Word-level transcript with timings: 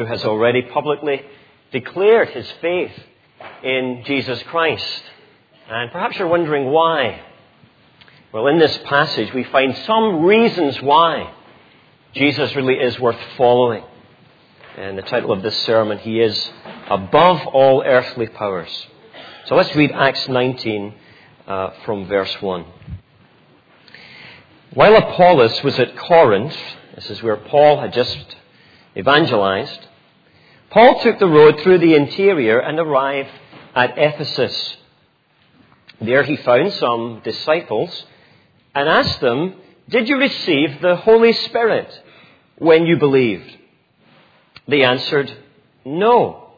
who 0.00 0.06
has 0.06 0.24
already 0.24 0.62
publicly 0.62 1.20
declared 1.72 2.30
his 2.30 2.50
faith 2.62 2.90
in 3.62 4.02
Jesus 4.06 4.42
Christ. 4.44 5.02
And 5.68 5.92
perhaps 5.92 6.18
you're 6.18 6.26
wondering 6.26 6.70
why. 6.70 7.20
Well, 8.32 8.46
in 8.46 8.58
this 8.58 8.78
passage, 8.86 9.30
we 9.34 9.44
find 9.44 9.76
some 9.84 10.22
reasons 10.22 10.80
why 10.80 11.34
Jesus 12.14 12.56
really 12.56 12.76
is 12.76 12.98
worth 12.98 13.18
following. 13.36 13.84
And 14.78 14.96
the 14.96 15.02
title 15.02 15.32
of 15.32 15.42
this 15.42 15.56
sermon, 15.64 15.98
He 15.98 16.18
is 16.18 16.50
above 16.88 17.46
all 17.48 17.82
earthly 17.84 18.26
powers. 18.26 18.86
So 19.44 19.54
let's 19.54 19.76
read 19.76 19.92
Acts 19.92 20.26
19 20.26 20.94
uh, 21.46 21.70
from 21.84 22.06
verse 22.06 22.34
1. 22.40 22.64
While 24.72 24.96
Apollos 24.96 25.62
was 25.62 25.78
at 25.78 25.94
Corinth, 25.94 26.56
this 26.94 27.10
is 27.10 27.22
where 27.22 27.36
Paul 27.36 27.82
had 27.82 27.92
just 27.92 28.36
evangelized, 28.96 29.88
Paul 30.70 31.02
took 31.02 31.18
the 31.18 31.26
road 31.26 31.60
through 31.60 31.78
the 31.78 31.94
interior 31.94 32.60
and 32.60 32.78
arrived 32.78 33.30
at 33.74 33.98
Ephesus. 33.98 34.76
There 36.00 36.22
he 36.22 36.36
found 36.36 36.72
some 36.74 37.20
disciples 37.24 38.06
and 38.74 38.88
asked 38.88 39.20
them, 39.20 39.56
Did 39.88 40.08
you 40.08 40.16
receive 40.16 40.80
the 40.80 40.96
Holy 40.96 41.32
Spirit 41.32 41.90
when 42.58 42.86
you 42.86 42.96
believed? 42.96 43.56
They 44.68 44.84
answered, 44.84 45.36
No. 45.84 46.52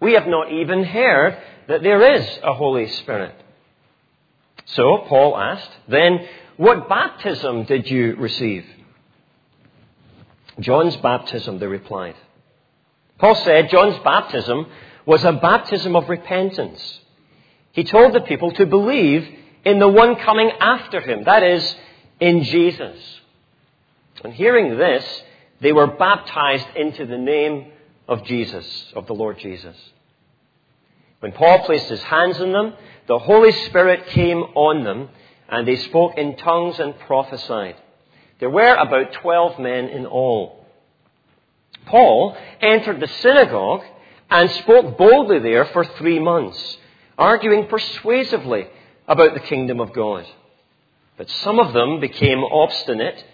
We 0.00 0.14
have 0.14 0.26
not 0.26 0.50
even 0.50 0.82
heard 0.82 1.40
that 1.68 1.82
there 1.82 2.16
is 2.16 2.26
a 2.42 2.52
Holy 2.52 2.88
Spirit. 2.88 3.34
So 4.66 5.04
Paul 5.08 5.36
asked, 5.36 5.70
Then 5.88 6.26
what 6.56 6.88
baptism 6.88 7.64
did 7.64 7.88
you 7.88 8.16
receive? 8.16 8.66
John's 10.58 10.96
baptism, 10.96 11.60
they 11.60 11.66
replied. 11.66 12.16
Paul 13.20 13.34
said 13.36 13.70
John's 13.70 14.02
baptism 14.02 14.66
was 15.06 15.24
a 15.24 15.32
baptism 15.32 15.94
of 15.94 16.08
repentance. 16.08 17.00
He 17.72 17.84
told 17.84 18.14
the 18.14 18.22
people 18.22 18.50
to 18.52 18.66
believe 18.66 19.28
in 19.64 19.78
the 19.78 19.88
one 19.88 20.16
coming 20.16 20.50
after 20.58 21.00
him, 21.00 21.24
that 21.24 21.42
is, 21.42 21.76
in 22.18 22.44
Jesus. 22.44 22.96
And 24.24 24.32
hearing 24.32 24.76
this, 24.76 25.04
they 25.60 25.72
were 25.72 25.86
baptized 25.86 26.66
into 26.76 27.06
the 27.06 27.18
name 27.18 27.72
of 28.08 28.24
Jesus, 28.24 28.92
of 28.96 29.06
the 29.06 29.14
Lord 29.14 29.38
Jesus. 29.38 29.76
When 31.20 31.32
Paul 31.32 31.64
placed 31.64 31.88
his 31.88 32.02
hands 32.02 32.40
on 32.40 32.52
them, 32.52 32.72
the 33.06 33.18
Holy 33.18 33.52
Spirit 33.66 34.06
came 34.08 34.38
on 34.38 34.84
them, 34.84 35.10
and 35.48 35.68
they 35.68 35.76
spoke 35.76 36.16
in 36.16 36.36
tongues 36.36 36.80
and 36.80 36.98
prophesied. 37.00 37.76
There 38.38 38.50
were 38.50 38.74
about 38.74 39.12
twelve 39.12 39.58
men 39.58 39.88
in 39.88 40.06
all. 40.06 40.59
Paul 41.86 42.36
entered 42.60 43.00
the 43.00 43.08
synagogue 43.08 43.82
and 44.30 44.50
spoke 44.50 44.96
boldly 44.96 45.40
there 45.40 45.64
for 45.66 45.84
three 45.84 46.18
months, 46.18 46.78
arguing 47.18 47.66
persuasively 47.66 48.66
about 49.08 49.34
the 49.34 49.40
kingdom 49.40 49.80
of 49.80 49.92
God. 49.92 50.26
But 51.16 51.28
some 51.30 51.58
of 51.58 51.72
them 51.72 52.00
became 52.00 52.44
obstinate. 52.44 53.24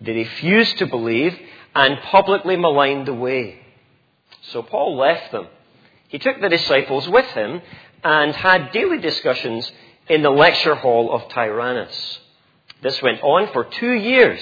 They 0.00 0.12
refused 0.12 0.78
to 0.78 0.86
believe 0.86 1.38
and 1.74 2.00
publicly 2.00 2.56
maligned 2.56 3.06
the 3.06 3.14
way. 3.14 3.60
So 4.50 4.62
Paul 4.62 4.96
left 4.96 5.30
them. 5.32 5.46
He 6.08 6.18
took 6.18 6.40
the 6.40 6.48
disciples 6.48 7.08
with 7.08 7.26
him 7.26 7.62
and 8.02 8.34
had 8.34 8.72
daily 8.72 8.98
discussions 8.98 9.70
in 10.08 10.22
the 10.22 10.30
lecture 10.30 10.74
hall 10.74 11.12
of 11.12 11.28
Tyrannus. 11.28 12.18
This 12.82 13.00
went 13.02 13.22
on 13.22 13.52
for 13.52 13.64
two 13.64 13.92
years, 13.92 14.40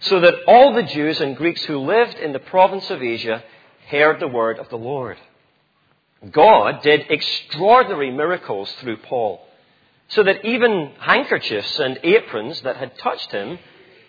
so 0.00 0.20
that 0.20 0.34
all 0.46 0.74
the 0.74 0.82
Jews 0.82 1.20
and 1.20 1.36
Greeks 1.36 1.64
who 1.64 1.78
lived 1.78 2.18
in 2.18 2.32
the 2.32 2.38
province 2.38 2.88
of 2.90 3.02
Asia 3.02 3.42
heard 3.88 4.20
the 4.20 4.28
word 4.28 4.58
of 4.58 4.68
the 4.68 4.76
Lord. 4.76 5.18
God 6.30 6.82
did 6.82 7.10
extraordinary 7.10 8.10
miracles 8.10 8.70
through 8.80 8.98
Paul, 8.98 9.46
so 10.08 10.22
that 10.22 10.44
even 10.44 10.92
handkerchiefs 10.98 11.78
and 11.78 11.98
aprons 12.02 12.60
that 12.62 12.76
had 12.76 12.98
touched 12.98 13.30
him 13.30 13.58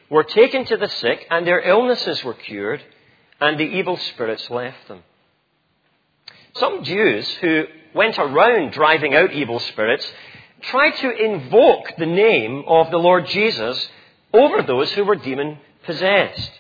were 0.09 0.24
taken 0.24 0.66
to 0.66 0.78
the 0.78 0.90
sick, 0.90 1.28
and 1.30 1.46
their 1.46 1.62
illnesses 1.62 2.24
were 2.24 2.34
cured, 2.34 2.84
and 3.40 3.59
the 3.59 3.64
evil 3.64 3.97
spirits 3.97 4.50
left 4.50 4.88
them. 4.88 5.03
Some 6.56 6.84
Jews 6.84 7.28
who 7.41 7.66
went 7.94 8.18
around 8.18 8.72
driving 8.72 9.14
out 9.14 9.31
evil 9.31 9.59
spirits 9.59 10.12
tried 10.62 10.91
to 10.97 11.12
invoke 11.12 11.94
the 11.97 12.06
name 12.06 12.64
of 12.68 12.91
the 12.91 12.97
Lord 12.97 13.28
Jesus 13.28 13.88
over 14.34 14.62
those 14.64 14.91
who 14.91 15.06
were 15.06 15.16
demon 15.16 15.58
possessed. 15.85 16.51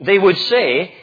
They 0.00 0.18
would 0.18 0.36
say, 0.36 0.94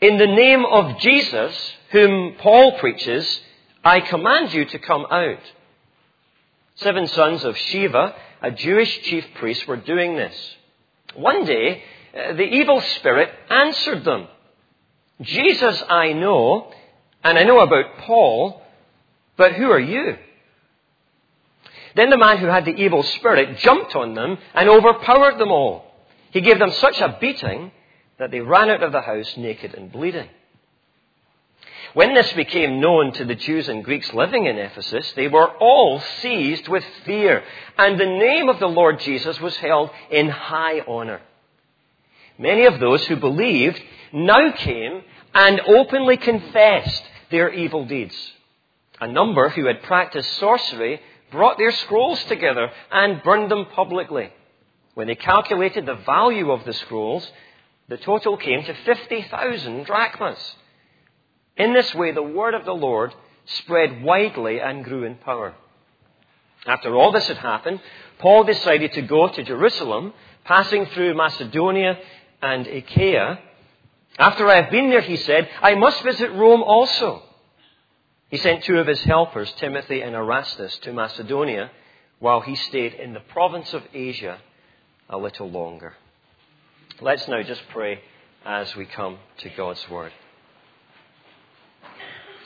In 0.00 0.18
the 0.18 0.26
name 0.26 0.64
of 0.64 0.98
Jesus, 0.98 1.72
whom 1.90 2.34
Paul 2.38 2.78
preaches, 2.78 3.40
I 3.84 4.00
command 4.00 4.52
you 4.52 4.64
to 4.66 4.78
come 4.78 5.06
out. 5.10 5.40
Seven 6.76 7.06
sons 7.08 7.44
of 7.44 7.56
Sceva, 7.56 8.14
a 8.42 8.50
Jewish 8.50 9.02
chief 9.02 9.24
priest, 9.36 9.66
were 9.66 9.76
doing 9.76 10.16
this. 10.16 10.34
One 11.14 11.44
day, 11.44 11.82
uh, 12.14 12.34
the 12.34 12.44
evil 12.44 12.80
spirit 12.80 13.30
answered 13.50 14.04
them. 14.04 14.28
Jesus 15.20 15.82
I 15.88 16.12
know, 16.12 16.72
and 17.24 17.38
I 17.38 17.42
know 17.42 17.60
about 17.60 17.98
Paul, 17.98 18.62
but 19.36 19.54
who 19.54 19.70
are 19.70 19.80
you? 19.80 20.16
Then 21.96 22.10
the 22.10 22.18
man 22.18 22.38
who 22.38 22.46
had 22.46 22.64
the 22.64 22.76
evil 22.76 23.02
spirit 23.02 23.58
jumped 23.58 23.96
on 23.96 24.14
them 24.14 24.38
and 24.54 24.68
overpowered 24.68 25.38
them 25.38 25.50
all. 25.50 25.87
He 26.30 26.40
gave 26.40 26.58
them 26.58 26.72
such 26.72 27.00
a 27.00 27.16
beating 27.20 27.72
that 28.18 28.30
they 28.30 28.40
ran 28.40 28.70
out 28.70 28.82
of 28.82 28.92
the 28.92 29.00
house 29.00 29.36
naked 29.36 29.74
and 29.74 29.90
bleeding. 29.90 30.28
When 31.94 32.14
this 32.14 32.30
became 32.32 32.80
known 32.80 33.12
to 33.12 33.24
the 33.24 33.34
Jews 33.34 33.68
and 33.68 33.82
Greeks 33.82 34.12
living 34.12 34.46
in 34.46 34.58
Ephesus, 34.58 35.10
they 35.16 35.28
were 35.28 35.48
all 35.56 36.00
seized 36.20 36.68
with 36.68 36.84
fear, 37.06 37.42
and 37.78 37.98
the 37.98 38.06
name 38.06 38.48
of 38.48 38.58
the 38.58 38.66
Lord 38.66 39.00
Jesus 39.00 39.40
was 39.40 39.56
held 39.56 39.90
in 40.10 40.28
high 40.28 40.80
honor. 40.86 41.20
Many 42.36 42.66
of 42.66 42.78
those 42.78 43.04
who 43.06 43.16
believed 43.16 43.80
now 44.12 44.52
came 44.52 45.02
and 45.34 45.60
openly 45.60 46.18
confessed 46.18 47.02
their 47.30 47.52
evil 47.52 47.86
deeds. 47.86 48.14
A 49.00 49.06
number 49.06 49.48
who 49.48 49.66
had 49.66 49.82
practiced 49.82 50.30
sorcery 50.38 51.00
brought 51.30 51.58
their 51.58 51.72
scrolls 51.72 52.22
together 52.24 52.70
and 52.90 53.22
burned 53.22 53.50
them 53.50 53.66
publicly. 53.74 54.30
When 54.98 55.06
they 55.06 55.14
calculated 55.14 55.86
the 55.86 55.94
value 55.94 56.50
of 56.50 56.64
the 56.64 56.72
scrolls, 56.72 57.30
the 57.86 57.98
total 57.98 58.36
came 58.36 58.64
to 58.64 58.74
50,000 58.74 59.86
drachmas. 59.86 60.56
In 61.56 61.72
this 61.72 61.94
way, 61.94 62.10
the 62.10 62.20
word 62.20 62.54
of 62.54 62.64
the 62.64 62.74
Lord 62.74 63.14
spread 63.44 64.02
widely 64.02 64.58
and 64.58 64.82
grew 64.82 65.04
in 65.04 65.14
power. 65.14 65.54
After 66.66 66.96
all 66.96 67.12
this 67.12 67.28
had 67.28 67.36
happened, 67.36 67.78
Paul 68.18 68.42
decided 68.42 68.92
to 68.94 69.02
go 69.02 69.28
to 69.28 69.44
Jerusalem, 69.44 70.14
passing 70.44 70.86
through 70.86 71.14
Macedonia 71.14 71.96
and 72.42 72.66
Achaia. 72.66 73.38
After 74.18 74.48
I 74.48 74.62
have 74.62 74.72
been 74.72 74.90
there, 74.90 75.00
he 75.00 75.18
said, 75.18 75.48
I 75.62 75.76
must 75.76 76.02
visit 76.02 76.32
Rome 76.32 76.64
also. 76.64 77.22
He 78.30 78.36
sent 78.38 78.64
two 78.64 78.80
of 78.80 78.88
his 78.88 79.04
helpers, 79.04 79.52
Timothy 79.58 80.00
and 80.00 80.16
Erastus, 80.16 80.76
to 80.78 80.92
Macedonia 80.92 81.70
while 82.18 82.40
he 82.40 82.56
stayed 82.56 82.94
in 82.94 83.14
the 83.14 83.20
province 83.20 83.72
of 83.72 83.84
Asia 83.94 84.40
a 85.08 85.16
little 85.16 85.50
longer. 85.50 85.94
Let's 87.00 87.26
now 87.28 87.42
just 87.42 87.62
pray 87.70 88.00
as 88.44 88.74
we 88.76 88.84
come 88.84 89.18
to 89.38 89.48
God's 89.50 89.88
Word. 89.88 90.12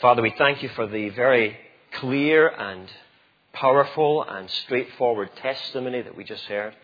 Father, 0.01 0.23
we 0.23 0.35
thank 0.37 0.63
you 0.63 0.69
for 0.71 0.87
the 0.87 1.09
very 1.11 1.57
clear 1.95 2.49
and 2.49 2.89
powerful 3.53 4.23
and 4.23 4.49
straightforward 4.51 5.31
testimony 5.37 6.03
that 6.03 6.17
we 6.17 6.25
just 6.25 6.45
heard. 6.45 6.75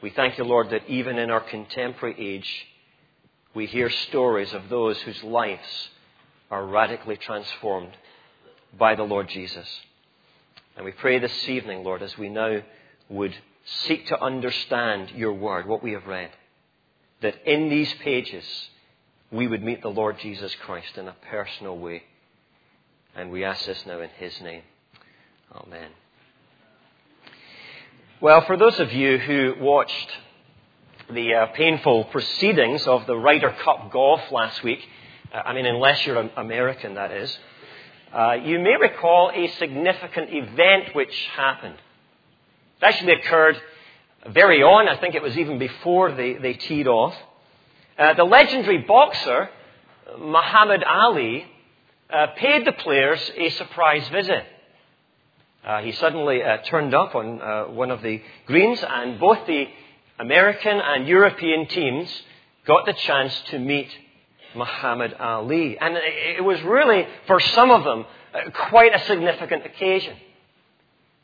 We 0.00 0.10
thank 0.10 0.38
you, 0.38 0.44
Lord, 0.44 0.70
that 0.70 0.88
even 0.88 1.18
in 1.18 1.30
our 1.30 1.40
contemporary 1.40 2.14
age, 2.18 2.66
we 3.54 3.66
hear 3.66 3.90
stories 3.90 4.52
of 4.52 4.68
those 4.68 4.98
whose 5.00 5.22
lives 5.24 5.88
are 6.50 6.64
radically 6.64 7.16
transformed 7.16 7.96
by 8.78 8.94
the 8.94 9.02
Lord 9.02 9.28
Jesus. 9.28 9.68
And 10.76 10.84
we 10.84 10.92
pray 10.92 11.18
this 11.18 11.48
evening, 11.48 11.82
Lord, 11.82 12.02
as 12.02 12.16
we 12.16 12.28
now 12.28 12.62
would 13.08 13.34
seek 13.86 14.06
to 14.08 14.22
understand 14.22 15.10
your 15.10 15.32
word, 15.32 15.66
what 15.66 15.82
we 15.82 15.92
have 15.92 16.06
read, 16.06 16.30
that 17.20 17.34
in 17.46 17.68
these 17.68 17.92
pages 17.94 18.44
we 19.30 19.46
would 19.46 19.62
meet 19.62 19.82
the 19.82 19.88
Lord 19.88 20.18
Jesus 20.20 20.54
Christ 20.64 20.96
in 20.96 21.08
a 21.08 21.16
personal 21.30 21.76
way. 21.76 22.02
And 23.14 23.30
we 23.30 23.44
ask 23.44 23.66
this 23.66 23.84
now 23.86 24.00
in 24.00 24.10
his 24.18 24.40
name. 24.40 24.62
Amen. 25.54 25.90
Well, 28.20 28.44
for 28.46 28.56
those 28.56 28.78
of 28.80 28.92
you 28.92 29.18
who 29.18 29.54
watched 29.60 30.10
the 31.10 31.34
uh, 31.34 31.46
painful 31.54 32.04
proceedings 32.04 32.86
of 32.86 33.06
the 33.06 33.16
Ryder 33.16 33.54
Cup 33.64 33.92
golf 33.92 34.20
last 34.30 34.62
week, 34.62 34.80
uh, 35.32 35.36
I 35.44 35.52
mean, 35.52 35.66
unless 35.66 36.04
you're 36.06 36.18
an 36.20 36.30
American, 36.36 36.94
that 36.94 37.12
is, 37.12 37.38
uh, 38.12 38.32
you 38.44 38.58
may 38.58 38.76
recall 38.80 39.30
a 39.34 39.48
significant 39.58 40.30
event 40.32 40.94
which 40.94 41.14
happened. 41.36 41.76
It 42.80 42.84
actually 42.84 43.12
occurred 43.14 43.60
very 44.30 44.62
on. 44.62 44.88
I 44.88 44.96
think 44.98 45.14
it 45.14 45.22
was 45.22 45.36
even 45.36 45.58
before 45.58 46.12
they, 46.12 46.34
they 46.34 46.54
teed 46.54 46.86
off. 46.86 47.14
Uh, 47.98 48.14
the 48.14 48.24
legendary 48.24 48.78
boxer 48.78 49.50
Muhammad 50.18 50.84
Ali 50.84 51.44
uh, 52.10 52.28
paid 52.36 52.66
the 52.66 52.72
players 52.72 53.20
a 53.36 53.50
surprise 53.50 54.08
visit. 54.08 54.44
Uh, 55.64 55.82
he 55.82 55.92
suddenly 55.92 56.42
uh, 56.42 56.58
turned 56.58 56.94
up 56.94 57.14
on 57.14 57.42
uh, 57.42 57.64
one 57.64 57.90
of 57.90 58.00
the 58.02 58.22
greens, 58.46 58.82
and 58.88 59.18
both 59.18 59.44
the 59.46 59.66
American 60.18 60.80
and 60.80 61.06
European 61.06 61.66
teams 61.66 62.08
got 62.66 62.86
the 62.86 62.92
chance 62.92 63.34
to 63.50 63.58
meet 63.58 63.88
Muhammad 64.54 65.14
Ali. 65.14 65.76
And 65.78 65.96
it 65.96 66.44
was 66.44 66.62
really, 66.62 67.06
for 67.26 67.40
some 67.40 67.70
of 67.70 67.84
them, 67.84 68.06
uh, 68.34 68.50
quite 68.70 68.94
a 68.94 69.04
significant 69.06 69.66
occasion. 69.66 70.16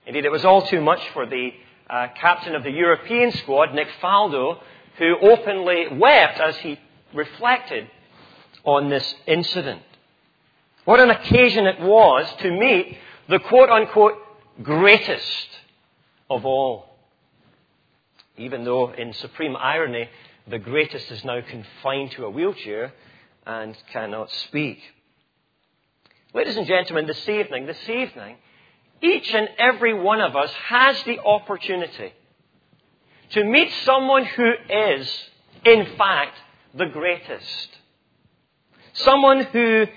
Indeed, 0.06 0.24
it 0.24 0.32
was 0.32 0.44
all 0.44 0.66
too 0.66 0.80
much 0.80 1.00
for 1.10 1.26
the 1.26 1.50
uh, 1.88 2.08
captain 2.20 2.54
of 2.54 2.62
the 2.62 2.70
European 2.70 3.32
squad, 3.32 3.74
Nick 3.74 3.88
Faldo, 4.02 4.58
who 4.98 5.16
openly 5.20 5.86
wept 5.92 6.40
as 6.40 6.56
he 6.58 6.78
reflected 7.14 7.88
on 8.64 8.88
this 8.88 9.14
incident. 9.26 9.82
What 10.84 11.00
an 11.00 11.10
occasion 11.10 11.66
it 11.66 11.80
was 11.80 12.30
to 12.40 12.50
meet 12.50 12.98
the 13.28 13.38
quote 13.38 13.70
unquote 13.70 14.18
greatest 14.62 15.48
of 16.28 16.44
all. 16.44 16.86
Even 18.36 18.64
though, 18.64 18.92
in 18.92 19.12
supreme 19.14 19.56
irony, 19.56 20.08
the 20.46 20.58
greatest 20.58 21.10
is 21.10 21.24
now 21.24 21.40
confined 21.40 22.10
to 22.12 22.24
a 22.26 22.30
wheelchair 22.30 22.92
and 23.46 23.76
cannot 23.92 24.30
speak. 24.30 24.80
Ladies 26.34 26.56
and 26.56 26.66
gentlemen, 26.66 27.06
this 27.06 27.28
evening, 27.28 27.66
this 27.66 27.88
evening, 27.88 28.36
each 29.02 29.35
and 29.35 29.49
every 29.58 29.94
one 29.94 30.20
of 30.20 30.37
us 30.37 30.50
has 30.69 31.02
the 31.05 31.20
opportunity 31.20 32.12
to 33.31 33.44
meet 33.44 33.70
someone 33.85 34.25
who 34.25 34.52
is, 34.69 35.11
in 35.64 35.96
fact, 35.96 36.37
the 36.75 36.87
greatest. 36.87 37.69
Someone 38.94 39.44
whose 39.44 39.88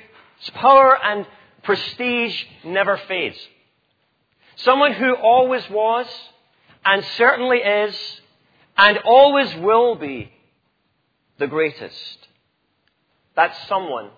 power 0.53 0.97
and 1.01 1.25
prestige 1.63 2.43
never 2.63 2.97
fades. 3.07 3.37
Someone 4.57 4.93
who 4.93 5.13
always 5.15 5.69
was, 5.69 6.07
and 6.83 7.03
certainly 7.17 7.57
is, 7.57 7.95
and 8.77 8.97
always 8.99 9.53
will 9.55 9.95
be 9.95 10.31
the 11.37 11.47
greatest. 11.47 12.27
That 13.35 13.55
someone 13.67 14.09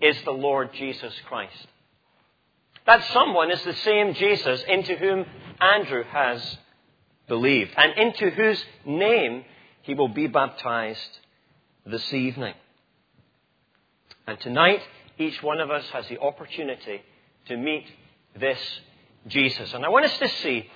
is 0.00 0.16
the 0.22 0.30
Lord 0.30 0.72
Jesus 0.72 1.12
Christ. 1.26 1.66
That 2.88 3.04
someone 3.12 3.50
is 3.50 3.62
the 3.64 3.74
same 3.74 4.14
Jesus 4.14 4.64
into 4.66 4.96
whom 4.96 5.26
Andrew 5.60 6.04
has 6.04 6.56
believed 7.28 7.72
and 7.76 7.92
into 7.98 8.30
whose 8.30 8.64
name 8.86 9.44
he 9.82 9.92
will 9.92 10.08
be 10.08 10.26
baptized 10.26 11.18
this 11.84 12.14
evening. 12.14 12.54
And 14.26 14.40
tonight, 14.40 14.80
each 15.18 15.42
one 15.42 15.60
of 15.60 15.70
us 15.70 15.84
has 15.90 16.08
the 16.08 16.18
opportunity 16.18 17.02
to 17.48 17.58
meet 17.58 17.84
this 18.40 18.58
Jesus. 19.26 19.74
And 19.74 19.84
I 19.84 19.90
want 19.90 20.06
us 20.06 20.18
to 20.20 20.28
see 20.42 20.66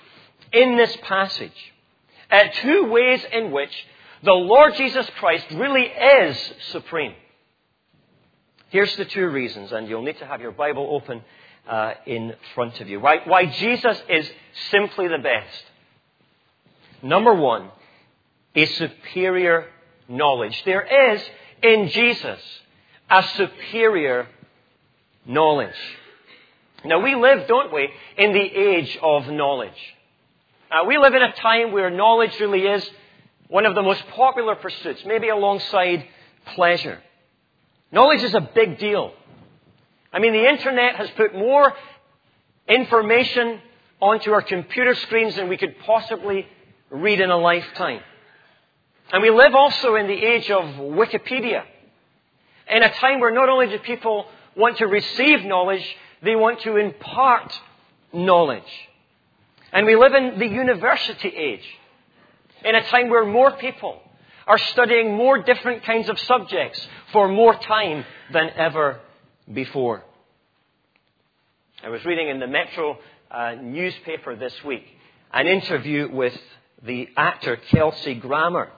in 0.53 0.77
this 0.77 0.95
passage 1.05 1.73
uh, 2.31 2.41
two 2.61 2.91
ways 2.91 3.25
in 3.33 3.53
which 3.53 3.73
the 4.23 4.33
Lord 4.33 4.75
Jesus 4.75 5.09
Christ 5.19 5.47
really 5.53 5.87
is 5.87 6.53
supreme. 6.73 7.15
Here's 8.69 8.95
the 8.97 9.07
two 9.07 9.29
reasons, 9.29 9.73
and 9.73 9.89
you'll 9.89 10.03
need 10.03 10.19
to 10.19 10.27
have 10.27 10.43
your 10.43 10.53
Bible 10.53 10.89
open 10.91 11.23
uh, 11.69 11.95
in 12.07 12.35
front 12.55 12.81
of 12.81 12.89
you. 12.89 13.01
Why, 13.01 13.19
why 13.25 13.47
Jesus 13.47 14.01
is 14.09 14.31
simply 14.71 15.09
the 15.09 15.19
best. 15.19 15.65
Number 17.03 17.35
one, 17.35 17.71
a 18.55 18.67
superior 18.67 19.67
knowledge. 20.09 20.63
There 20.65 21.15
is 21.15 21.23
in 21.63 21.89
Jesus 21.89 22.41
a 23.11 23.23
superior 23.37 24.27
knowledge. 25.27 25.75
Now 26.85 27.01
we 27.01 27.15
live, 27.15 27.47
don't 27.47 27.73
we, 27.73 27.89
in 28.17 28.33
the 28.33 28.41
age 28.41 28.99
of 29.03 29.29
knowledge. 29.29 29.71
Uh, 30.71 30.85
we 30.87 30.99
live 30.99 31.15
in 31.15 31.23
a 31.23 31.33
time 31.33 31.73
where 31.73 31.91
knowledge 31.91 32.39
really 32.41 32.63
is 32.63 32.89
one 33.49 33.67
of 33.67 33.75
the 33.75 33.83
most 33.83 34.03
popular 34.09 34.55
pursuits, 34.55 35.03
maybe 35.05 35.29
alongside 35.29 36.07
pleasure. 36.55 36.99
Knowledge 37.93 38.23
is 38.23 38.35
a 38.35 38.41
big 38.41 38.79
deal. 38.79 39.13
I 40.13 40.19
mean, 40.19 40.33
the 40.33 40.49
internet 40.49 40.97
has 40.97 41.11
put 41.11 41.35
more 41.35 41.73
information 42.69 43.61
onto 44.01 44.33
our 44.33 44.43
computer 44.43 44.95
screens 44.95 45.37
than 45.37 45.49
we 45.49 45.57
could 45.57 45.79
possibly 45.81 46.47
read 46.91 47.21
in 47.21 47.31
a 47.31 47.39
lifetime. 47.39 48.01
And 49.13 49.23
we 49.23 49.31
live 49.31 49.55
also 49.55 49.95
in 49.95 50.07
the 50.07 50.25
age 50.25 50.51
of 50.51 50.65
Wikipedia. 50.65 51.65
In 52.69 52.83
a 52.83 52.93
time 52.95 53.21
where 53.21 53.33
not 53.33 53.49
only 53.49 53.69
do 53.69 53.79
people 53.79 54.27
want 54.57 54.79
to 54.79 54.87
receive 54.87 55.45
knowledge, 55.45 55.85
they 56.23 56.37
want 56.37 56.61
to 56.61 56.77
impart 56.77 57.59
knowledge. 58.13 58.63
And 59.73 59.87
we 59.87 59.97
live 59.97 60.15
in 60.15 60.39
the 60.39 60.47
university 60.47 61.29
age. 61.29 61.65
In 62.65 62.75
a 62.75 62.85
time 62.85 63.09
where 63.09 63.25
more 63.25 63.53
people 63.53 64.01
are 64.47 64.59
studying 64.59 65.15
more 65.15 65.43
different 65.43 65.85
kinds 65.85 66.09
of 66.09 66.19
subjects 66.21 66.87
for 67.13 67.29
more 67.29 67.55
time 67.55 68.05
than 68.33 68.51
ever 68.57 69.01
before. 69.51 70.03
I 71.83 71.89
was 71.89 72.05
reading 72.05 72.29
in 72.29 72.39
the 72.39 72.47
Metro 72.47 72.99
uh, 73.31 73.57
newspaper 73.61 74.37
this 74.37 74.55
week 74.65 74.85
an 75.33 75.47
interview 75.47 76.09
with 76.13 76.39
the 76.83 77.09
actor 77.17 77.57
Kelsey 77.57 78.15
Grammer. 78.15 78.69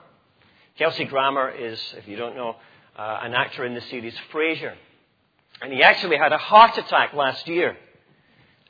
Kelsey 0.77 1.05
Grammer 1.05 1.49
is, 1.49 1.79
if 1.97 2.07
you 2.07 2.15
don't 2.15 2.35
know, 2.35 2.55
uh, 2.97 3.19
an 3.23 3.33
actor 3.33 3.65
in 3.65 3.73
the 3.73 3.81
series 3.81 4.15
Frasier. 4.31 4.73
And 5.61 5.71
he 5.71 5.83
actually 5.83 6.17
had 6.17 6.31
a 6.33 6.37
heart 6.37 6.77
attack 6.77 7.13
last 7.13 7.47
year. 7.47 7.77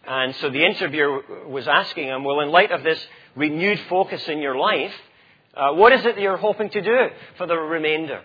And 0.07 0.35
so 0.35 0.49
the 0.49 0.63
interviewer 0.63 1.47
was 1.47 1.67
asking 1.67 2.07
him, 2.07 2.23
well, 2.23 2.41
in 2.41 2.49
light 2.49 2.71
of 2.71 2.83
this 2.83 2.99
renewed 3.35 3.79
focus 3.89 4.27
in 4.27 4.39
your 4.39 4.55
life, 4.55 4.93
uh, 5.55 5.73
what 5.73 5.93
is 5.93 6.01
it 6.05 6.15
that 6.15 6.21
you're 6.21 6.37
hoping 6.37 6.69
to 6.69 6.81
do 6.81 7.07
for 7.37 7.47
the 7.47 7.55
remainder? 7.55 8.21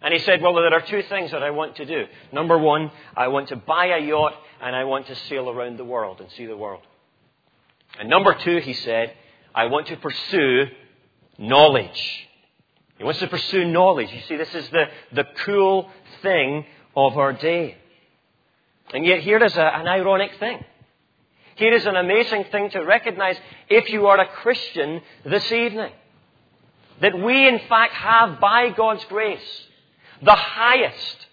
And 0.00 0.14
he 0.14 0.20
said, 0.20 0.40
well, 0.40 0.54
there 0.54 0.72
are 0.72 0.80
two 0.80 1.02
things 1.02 1.32
that 1.32 1.42
I 1.42 1.50
want 1.50 1.76
to 1.76 1.84
do. 1.84 2.04
Number 2.32 2.56
one, 2.56 2.90
I 3.16 3.28
want 3.28 3.48
to 3.48 3.56
buy 3.56 3.86
a 3.86 3.98
yacht 3.98 4.34
and 4.60 4.74
I 4.74 4.84
want 4.84 5.06
to 5.08 5.14
sail 5.28 5.50
around 5.50 5.76
the 5.76 5.84
world 5.84 6.20
and 6.20 6.30
see 6.32 6.46
the 6.46 6.56
world. 6.56 6.82
And 7.98 8.08
number 8.08 8.34
two, 8.34 8.58
he 8.58 8.74
said, 8.74 9.12
I 9.54 9.66
want 9.66 9.88
to 9.88 9.96
pursue 9.96 10.66
knowledge. 11.36 12.28
He 12.96 13.04
wants 13.04 13.20
to 13.20 13.26
pursue 13.26 13.64
knowledge. 13.64 14.12
You 14.12 14.20
see, 14.28 14.36
this 14.36 14.54
is 14.54 14.68
the, 14.70 14.84
the 15.12 15.24
cool 15.44 15.90
thing 16.22 16.64
of 16.96 17.16
our 17.16 17.32
day. 17.32 17.76
And 18.94 19.04
yet 19.04 19.20
here 19.20 19.42
is 19.42 19.56
a, 19.56 19.62
an 19.62 19.88
ironic 19.88 20.38
thing. 20.38 20.64
Here 21.56 21.72
is 21.72 21.86
an 21.86 21.96
amazing 21.96 22.44
thing 22.52 22.70
to 22.70 22.80
recognize 22.80 23.36
if 23.68 23.90
you 23.90 24.06
are 24.06 24.20
a 24.20 24.28
Christian 24.28 25.00
this 25.24 25.50
evening. 25.50 25.92
That 27.00 27.18
we 27.18 27.48
in 27.48 27.60
fact 27.68 27.94
have 27.94 28.38
by 28.38 28.70
God's 28.70 29.04
grace 29.06 29.64
the 30.22 30.34
highest, 30.34 31.26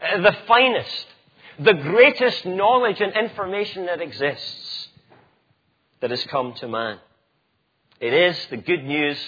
uh, 0.00 0.20
the 0.20 0.36
finest, 0.46 1.06
the 1.58 1.74
greatest 1.74 2.46
knowledge 2.46 3.00
and 3.00 3.14
information 3.16 3.86
that 3.86 4.00
exists 4.00 4.88
that 6.00 6.10
has 6.10 6.22
come 6.24 6.54
to 6.54 6.68
man. 6.68 6.98
It 8.00 8.12
is 8.12 8.38
the 8.50 8.56
good 8.56 8.84
news 8.84 9.18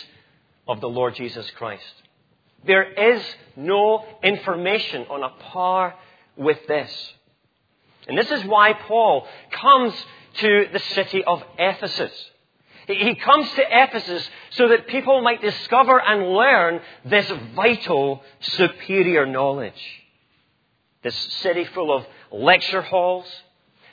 of 0.69 0.81
the 0.81 0.89
Lord 0.89 1.17
Jesus 1.17 1.51
Christ. 1.53 1.83
There 2.65 2.85
is 2.85 3.23
no 3.57 4.05
information 4.23 5.07
on 5.11 5.23
a 5.23 5.31
par 5.51 5.95
with 6.37 6.59
this. 6.69 7.13
And 8.07 8.17
this 8.17 8.31
is 8.31 8.45
why 8.45 8.75
Paul 8.75 9.27
comes 9.51 9.95
to 10.39 10.67
the 10.73 10.79
city 10.79 11.25
of 11.25 11.43
Ephesus. 11.59 12.13
He 12.95 13.15
comes 13.15 13.51
to 13.53 13.63
Ephesus 13.69 14.29
so 14.51 14.69
that 14.69 14.87
people 14.87 15.21
might 15.23 15.41
discover 15.41 16.01
and 16.01 16.33
learn 16.33 16.81
this 17.05 17.31
vital, 17.55 18.23
superior 18.41 19.27
knowledge. 19.27 19.81
This 21.03 21.17
city 21.41 21.65
full 21.65 21.93
of 21.93 22.07
lecture 22.31 22.83
halls, 22.83 23.27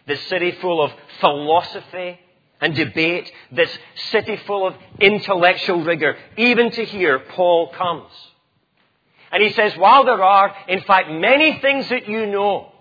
this 0.06 0.22
city 0.28 0.52
full 0.62 0.84
of 0.84 0.92
philosophy 1.20 2.20
and 2.60 2.76
debate, 2.76 3.32
this 3.52 3.78
city 4.12 4.38
full 4.48 4.68
of 4.68 4.76
intellectual 5.00 5.84
rigor. 5.84 6.18
Even 6.38 6.72
to 6.72 6.86
here, 6.86 7.20
Paul 7.20 7.70
comes. 7.70 8.12
And 9.32 9.44
he 9.44 9.52
says, 9.52 9.76
while 9.78 10.06
there 10.06 10.24
are, 10.24 10.56
in 10.68 10.82
fact, 10.82 11.12
many 11.12 11.60
things 11.60 11.90
that 11.90 12.08
you 12.08 12.26
know, 12.26 12.72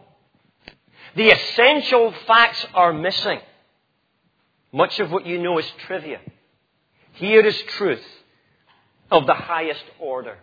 the 1.17 1.31
essential 1.31 2.13
facts 2.27 2.65
are 2.75 2.93
missing. 2.93 3.41
Much 4.73 4.99
of 5.01 5.11
what 5.11 5.27
you 5.27 5.43
know 5.43 5.59
is 5.59 5.71
trivia. 5.87 6.21
Here 7.15 7.41
is 7.41 7.57
truth 7.77 8.05
of 9.11 9.27
the 9.27 9.35
highest 9.35 9.85
order. 9.99 10.39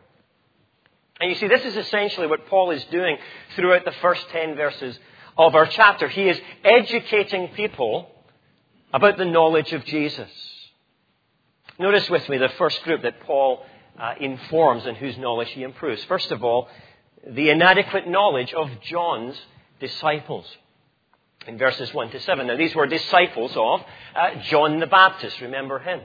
And 1.20 1.30
you 1.30 1.36
see, 1.38 1.48
this 1.48 1.64
is 1.64 1.76
essentially 1.76 2.28
what 2.28 2.48
Paul 2.48 2.72
is 2.72 2.84
doing 2.86 3.18
throughout 3.56 3.86
the 3.86 3.94
first 4.02 4.28
10 4.30 4.56
verses 4.56 4.98
of 5.38 5.56
our 5.56 5.68
chapter. 5.68 6.08
He 6.08 6.28
is 6.28 6.40
educating 6.64 7.50
people 7.50 8.10
about 8.94 9.18
the 9.18 9.26
knowledge 9.26 9.72
of 9.74 9.86
Jesus. 9.86 10.30
Notice 11.80 12.10
with 12.10 12.28
me 12.30 12.38
the 12.38 12.50
first 12.50 12.82
group 12.84 13.02
that 13.04 13.22
Paul 13.22 13.64
uh, 14.00 14.14
informs 14.20 14.86
and 14.86 14.98
whose 14.98 15.18
knowledge 15.18 15.50
he 15.50 15.64
improves. 15.64 16.04
First 16.06 16.32
of 16.32 16.44
all, 16.44 16.68
the 17.28 17.50
inadequate 17.50 18.08
knowledge 18.08 18.54
of 18.54 18.70
John's 18.82 19.36
disciples. 19.80 20.46
In 21.48 21.58
verses 21.58 21.94
1 21.94 22.12
to 22.12 22.20
7. 22.20 22.48
Now, 22.48 22.56
these 22.56 22.74
were 22.74 22.88
disciples 22.88 23.52
of 23.56 23.82
uh, 24.16 24.42
John 24.44 24.80
the 24.80 24.88
Baptist. 24.88 25.42
Remember 25.42 25.80
him. 25.80 26.02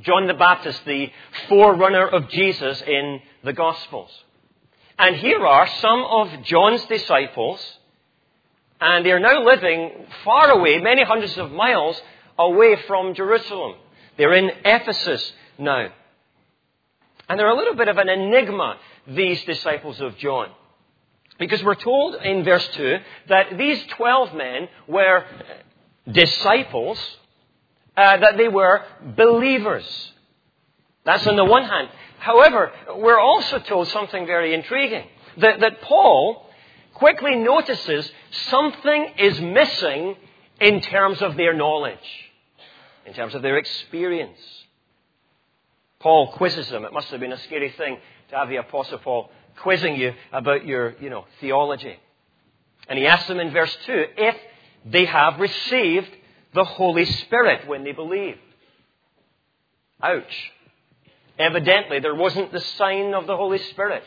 John 0.00 0.26
the 0.26 0.34
Baptist, 0.34 0.84
the 0.84 1.10
forerunner 1.48 2.08
of 2.08 2.28
Jesus 2.28 2.82
in 2.82 3.20
the 3.44 3.52
Gospels. 3.52 4.10
And 4.98 5.16
here 5.16 5.44
are 5.44 5.68
some 5.80 6.02
of 6.02 6.42
John's 6.44 6.84
disciples, 6.86 7.60
and 8.80 9.06
they're 9.06 9.20
now 9.20 9.44
living 9.44 10.06
far 10.24 10.50
away, 10.50 10.78
many 10.80 11.04
hundreds 11.04 11.36
of 11.38 11.52
miles 11.52 12.00
away 12.38 12.76
from 12.86 13.14
Jerusalem. 13.14 13.76
They're 14.16 14.34
in 14.34 14.50
Ephesus 14.64 15.32
now. 15.58 15.88
And 17.28 17.38
they're 17.38 17.48
a 17.48 17.56
little 17.56 17.74
bit 17.74 17.88
of 17.88 17.96
an 17.96 18.08
enigma, 18.08 18.76
these 19.06 19.42
disciples 19.44 20.00
of 20.00 20.16
John. 20.18 20.50
Because 21.38 21.62
we're 21.64 21.74
told 21.74 22.14
in 22.16 22.44
verse 22.44 22.66
2 22.74 22.98
that 23.28 23.58
these 23.58 23.82
12 23.96 24.34
men 24.34 24.68
were 24.86 25.24
disciples, 26.10 26.98
uh, 27.96 28.18
that 28.18 28.36
they 28.36 28.48
were 28.48 28.82
believers. 29.16 30.12
That's 31.04 31.26
on 31.26 31.36
the 31.36 31.44
one 31.44 31.64
hand. 31.64 31.88
However, 32.18 32.72
we're 32.96 33.20
also 33.20 33.58
told 33.58 33.88
something 33.88 34.26
very 34.26 34.54
intriguing. 34.54 35.06
That, 35.38 35.60
that 35.60 35.82
Paul 35.82 36.46
quickly 36.94 37.36
notices 37.36 38.10
something 38.48 39.14
is 39.18 39.40
missing 39.40 40.16
in 40.60 40.80
terms 40.80 41.20
of 41.20 41.36
their 41.36 41.52
knowledge, 41.52 41.98
in 43.04 43.12
terms 43.12 43.34
of 43.34 43.42
their 43.42 43.58
experience. 43.58 44.38
Paul 45.98 46.32
quizzes 46.32 46.68
them. 46.68 46.84
It 46.84 46.92
must 46.92 47.08
have 47.08 47.20
been 47.20 47.32
a 47.32 47.38
scary 47.40 47.70
thing 47.72 47.98
to 48.30 48.36
have 48.36 48.48
the 48.48 48.56
Apostle 48.56 48.98
Paul 48.98 49.30
quizzing 49.62 49.96
you 49.96 50.14
about 50.32 50.66
your, 50.66 50.94
you 51.00 51.10
know, 51.10 51.26
theology. 51.40 51.96
And 52.88 52.98
he 52.98 53.06
asks 53.06 53.28
them 53.28 53.40
in 53.40 53.52
verse 53.52 53.74
2 53.86 54.04
if 54.16 54.36
they 54.84 55.06
have 55.06 55.40
received 55.40 56.10
the 56.52 56.64
Holy 56.64 57.04
Spirit 57.04 57.66
when 57.66 57.84
they 57.84 57.92
believed. 57.92 58.38
Ouch. 60.02 60.52
Evidently, 61.38 61.98
there 62.00 62.14
wasn't 62.14 62.52
the 62.52 62.60
sign 62.60 63.14
of 63.14 63.26
the 63.26 63.36
Holy 63.36 63.58
Spirit 63.70 64.04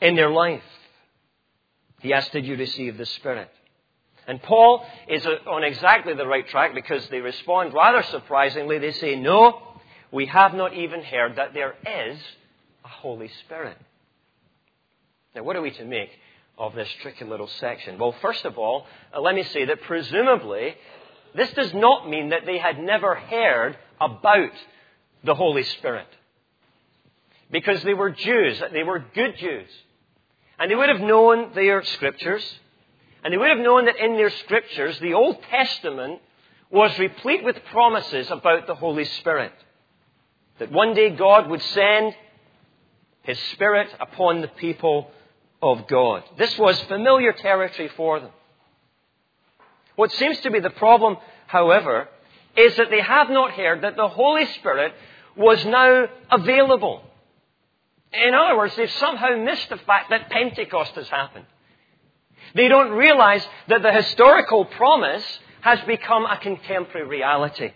in 0.00 0.14
their 0.14 0.30
life. 0.30 0.62
He 2.00 2.12
asked, 2.12 2.32
Did 2.32 2.46
you 2.46 2.56
receive 2.56 2.98
the 2.98 3.06
Spirit? 3.06 3.48
And 4.26 4.40
Paul 4.42 4.84
is 5.08 5.26
uh, 5.26 5.36
on 5.50 5.64
exactly 5.64 6.14
the 6.14 6.26
right 6.26 6.46
track 6.48 6.74
because 6.74 7.06
they 7.08 7.20
respond 7.20 7.74
rather 7.74 8.02
surprisingly. 8.04 8.78
They 8.78 8.92
say, 8.92 9.16
No, 9.16 9.60
we 10.12 10.26
have 10.26 10.54
not 10.54 10.74
even 10.74 11.02
heard 11.02 11.36
that 11.36 11.54
there 11.54 11.74
is 11.86 12.18
a 12.84 12.88
Holy 12.88 13.30
Spirit. 13.44 13.76
Now, 15.34 15.42
what 15.42 15.56
are 15.56 15.62
we 15.62 15.72
to 15.72 15.84
make 15.84 16.10
of 16.56 16.74
this 16.74 16.88
tricky 17.02 17.24
little 17.24 17.48
section? 17.58 17.98
Well, 17.98 18.14
first 18.22 18.44
of 18.44 18.56
all, 18.56 18.86
uh, 19.12 19.20
let 19.20 19.34
me 19.34 19.42
say 19.44 19.64
that 19.64 19.82
presumably 19.82 20.76
this 21.34 21.50
does 21.52 21.74
not 21.74 22.08
mean 22.08 22.28
that 22.28 22.46
they 22.46 22.58
had 22.58 22.78
never 22.78 23.16
heard 23.16 23.76
about 24.00 24.52
the 25.24 25.34
Holy 25.34 25.64
Spirit. 25.64 26.06
Because 27.50 27.82
they 27.82 27.94
were 27.94 28.10
Jews, 28.10 28.62
they 28.72 28.84
were 28.84 29.04
good 29.14 29.36
Jews. 29.38 29.68
And 30.58 30.70
they 30.70 30.76
would 30.76 30.88
have 30.88 31.00
known 31.00 31.52
their 31.54 31.82
scriptures, 31.82 32.44
and 33.24 33.32
they 33.32 33.38
would 33.38 33.50
have 33.50 33.58
known 33.58 33.86
that 33.86 33.96
in 33.96 34.16
their 34.16 34.30
scriptures, 34.30 34.98
the 35.00 35.14
Old 35.14 35.42
Testament 35.50 36.20
was 36.70 36.96
replete 36.98 37.42
with 37.42 37.56
promises 37.72 38.30
about 38.30 38.66
the 38.68 38.74
Holy 38.74 39.04
Spirit. 39.04 39.52
That 40.60 40.70
one 40.70 40.94
day 40.94 41.10
God 41.10 41.50
would 41.50 41.62
send 41.62 42.14
His 43.22 43.38
Spirit 43.52 43.88
upon 43.98 44.40
the 44.40 44.48
people 44.48 45.10
of 45.64 45.86
God. 45.86 46.22
This 46.36 46.56
was 46.58 46.78
familiar 46.82 47.32
territory 47.32 47.88
for 47.96 48.20
them. 48.20 48.30
What 49.96 50.12
seems 50.12 50.38
to 50.40 50.50
be 50.50 50.60
the 50.60 50.70
problem, 50.70 51.16
however, 51.46 52.08
is 52.56 52.76
that 52.76 52.90
they 52.90 53.00
have 53.00 53.30
not 53.30 53.52
heard 53.52 53.82
that 53.82 53.96
the 53.96 54.08
Holy 54.08 54.44
Spirit 54.56 54.92
was 55.36 55.64
now 55.64 56.06
available. 56.30 57.02
In 58.12 58.34
other 58.34 58.56
words, 58.58 58.76
they've 58.76 58.90
somehow 58.90 59.36
missed 59.36 59.70
the 59.70 59.78
fact 59.78 60.10
that 60.10 60.28
Pentecost 60.30 60.94
has 60.96 61.08
happened. 61.08 61.46
They 62.54 62.68
don't 62.68 62.92
realize 62.92 63.44
that 63.68 63.82
the 63.82 63.92
historical 63.92 64.66
promise 64.66 65.24
has 65.62 65.80
become 65.86 66.26
a 66.26 66.36
contemporary 66.36 67.08
reality. 67.08 67.72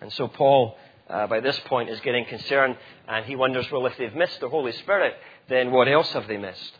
And 0.00 0.12
so 0.12 0.28
Paul, 0.28 0.78
uh, 1.08 1.26
by 1.26 1.40
this 1.40 1.58
point, 1.66 1.90
is 1.90 2.00
getting 2.00 2.24
concerned 2.26 2.76
and 3.06 3.24
he 3.24 3.36
wonders, 3.36 3.66
well, 3.70 3.86
if 3.86 3.96
they've 3.96 4.14
missed 4.14 4.40
the 4.40 4.48
Holy 4.48 4.72
Spirit, 4.72 5.14
then 5.48 5.70
what 5.70 5.88
else 5.88 6.10
have 6.10 6.28
they 6.28 6.36
missed? 6.36 6.72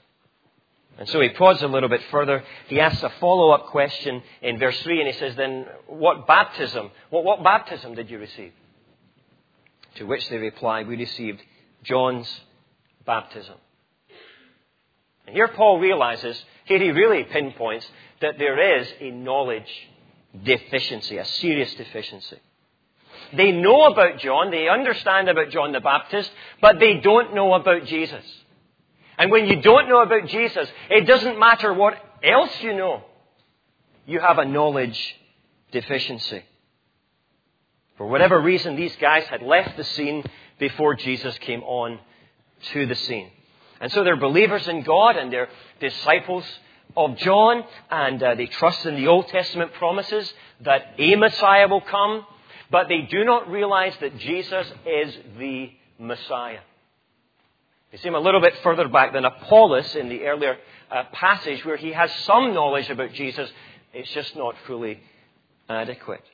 And 0.99 1.09
so 1.09 1.21
he 1.21 1.29
prods 1.29 1.63
a 1.63 1.69
little 1.69 1.89
bit 1.89 2.03
further. 2.11 2.43
He 2.67 2.81
asks 2.81 3.03
a 3.05 3.13
follow 3.21 3.51
up 3.51 3.67
question 3.67 4.21
in 4.43 4.59
verse 4.59 4.79
3, 4.83 5.01
and 5.01 5.13
he 5.13 5.19
says, 5.19 5.37
Then 5.37 5.67
what 5.87 6.27
baptism? 6.27 6.91
What, 7.11 7.25
what 7.25 7.45
baptism 7.45 7.95
did 7.95 8.11
you 8.11 8.19
receive? 8.19 8.53
To 9.97 10.05
which 10.05 10.29
they 10.29 10.39
reply, 10.39 10.83
We 10.83 10.97
received 10.97 11.41
John's 11.85 12.29
baptism. 13.07 13.55
And 15.27 15.37
here 15.37 15.49
Paul 15.49 15.79
realizes, 15.79 16.43
here 16.65 16.81
he 16.81 16.91
really 16.91 17.23
pinpoints, 17.25 17.87
that 18.21 18.39
there 18.39 18.81
is 18.81 18.89
a 19.01 19.11
knowledge 19.13 19.71
deficiency, 20.43 21.19
a 21.19 21.25
serious 21.25 21.73
deficiency. 21.75 22.39
They 23.37 23.53
know 23.53 23.87
about 23.87 24.19
John, 24.19 24.51
they 24.51 24.69
understand 24.69 25.29
about 25.29 25.51
John 25.51 25.73
the 25.73 25.81
Baptist, 25.81 26.31
but 26.61 26.79
they 26.79 26.95
don't 27.01 27.35
know 27.35 27.55
about 27.55 27.85
Jesus. 27.85 28.25
And 29.19 29.31
when 29.31 29.47
you 29.47 29.61
don't 29.61 29.89
know 29.89 30.03
about 30.03 30.27
Jesus, 30.29 30.69
it 30.91 31.07
doesn't 31.07 31.39
matter 31.39 31.73
what 31.75 31.95
else 32.23 32.51
you 32.61 32.75
know. 32.75 33.03
You 34.07 34.21
have 34.21 34.39
a 34.39 34.45
knowledge 34.45 35.17
deficiency. 35.73 36.43
For 37.97 38.07
whatever 38.07 38.41
reason, 38.41 38.77
these 38.77 38.95
guys 38.97 39.25
had 39.25 39.43
left 39.43 39.77
the 39.77 39.85
scene 39.85 40.25
before 40.59 40.95
Jesus 40.95 41.37
came 41.39 41.63
on 41.65 41.99
to 42.73 42.87
the 42.87 42.95
scene. 42.95 43.31
And 43.81 43.93
so 43.93 44.05
they're 44.05 44.17
believers 44.17 44.67
in 44.69 44.83
God 44.83 45.17
and 45.17 45.33
they're 45.33 45.49
disciples 45.81 46.45
of 46.97 47.17
John 47.17 47.65
and 47.91 48.23
uh, 48.23 48.35
they 48.35 48.47
trust 48.47 48.87
in 48.87 48.97
the 48.97 49.09
Old 49.09 49.29
Testament 49.29 49.73
promises 49.75 50.33
that 50.61 50.95
a 50.99 51.17
Messiah 51.17 51.69
will 51.69 51.81
come, 51.81 52.25
but 52.71 52.89
they 52.89 53.03
do 53.03 53.25
not 53.25 53.51
realize 53.51 53.95
that 54.01 54.19
Jesus 54.19 54.67
is 54.87 55.15
the 55.39 55.71
Messiah. 55.99 56.61
You 57.93 57.99
see 57.99 58.09
him 58.09 58.15
a 58.15 58.21
little 58.21 58.41
bit 58.41 58.55
further 58.63 58.87
back 58.89 59.13
than 59.13 59.25
Apollos 59.25 59.95
in 59.97 60.09
the 60.09 60.25
earlier 60.25 60.59
uh, 60.91 61.05
passage 61.13 61.65
where 61.65 61.77
he 61.77 61.93
has 61.93 62.11
some 62.25 62.53
knowledge 62.53 62.91
about 62.91 63.13
Jesus. 63.15 63.51
It's 63.95 64.11
just 64.11 64.37
not 64.37 64.55
fully 64.67 65.01
adequate. 65.69 66.25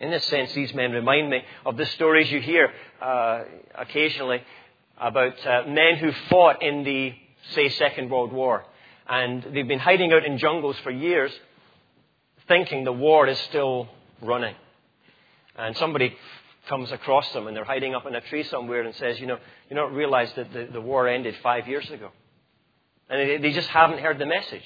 In 0.00 0.10
this 0.10 0.24
sense, 0.26 0.52
these 0.54 0.72
men 0.72 0.92
remind 0.92 1.28
me 1.28 1.42
of 1.66 1.76
the 1.76 1.86
stories 1.86 2.30
you 2.30 2.40
hear 2.40 2.72
uh, 3.02 3.42
occasionally 3.76 4.42
about 4.98 5.44
uh, 5.44 5.64
men 5.66 5.96
who 5.96 6.12
fought 6.28 6.62
in 6.62 6.84
the, 6.84 7.12
say, 7.54 7.68
Second 7.70 8.10
World 8.10 8.32
War. 8.32 8.64
And 9.08 9.42
they've 9.52 9.66
been 9.66 9.80
hiding 9.80 10.12
out 10.12 10.24
in 10.24 10.38
jungles 10.38 10.76
for 10.84 10.90
years, 10.90 11.32
thinking 12.46 12.84
the 12.84 12.92
war 12.92 13.26
is 13.26 13.38
still 13.40 13.88
running. 14.22 14.54
And 15.56 15.76
somebody 15.76 16.16
comes 16.68 16.92
across 16.92 17.30
them 17.32 17.46
and 17.46 17.56
they're 17.56 17.64
hiding 17.64 17.94
up 17.94 18.06
in 18.06 18.14
a 18.14 18.20
tree 18.20 18.44
somewhere 18.44 18.82
and 18.82 18.94
says, 18.94 19.18
you 19.20 19.26
know, 19.26 19.38
you 19.68 19.76
don't 19.76 19.94
realize 19.94 20.32
that 20.36 20.52
the, 20.52 20.68
the 20.72 20.80
war 20.80 21.08
ended 21.08 21.34
five 21.42 21.66
years 21.66 21.88
ago. 21.90 22.10
And 23.08 23.20
they, 23.20 23.36
they 23.38 23.52
just 23.52 23.68
haven't 23.68 23.98
heard 23.98 24.18
the 24.18 24.26
message. 24.26 24.64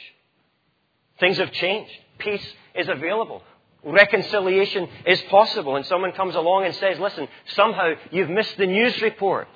Things 1.18 1.38
have 1.38 1.52
changed. 1.52 1.92
Peace 2.18 2.46
is 2.74 2.88
available. 2.88 3.42
Reconciliation 3.82 4.88
is 5.06 5.20
possible. 5.22 5.76
And 5.76 5.86
someone 5.86 6.12
comes 6.12 6.34
along 6.34 6.64
and 6.64 6.74
says, 6.74 6.98
listen, 6.98 7.28
somehow 7.54 7.94
you've 8.10 8.30
missed 8.30 8.56
the 8.56 8.66
news 8.66 9.00
report. 9.00 9.48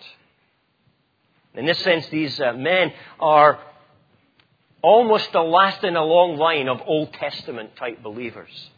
In 1.54 1.66
this 1.66 1.78
sense, 1.80 2.06
these 2.08 2.38
uh, 2.40 2.52
men 2.52 2.92
are 3.18 3.58
almost 4.80 5.32
the 5.32 5.40
last 5.40 5.82
in 5.82 5.96
a 5.96 6.04
long 6.04 6.36
line 6.36 6.68
of 6.68 6.80
Old 6.86 7.12
Testament 7.14 7.76
type 7.76 8.02
believers 8.02 8.70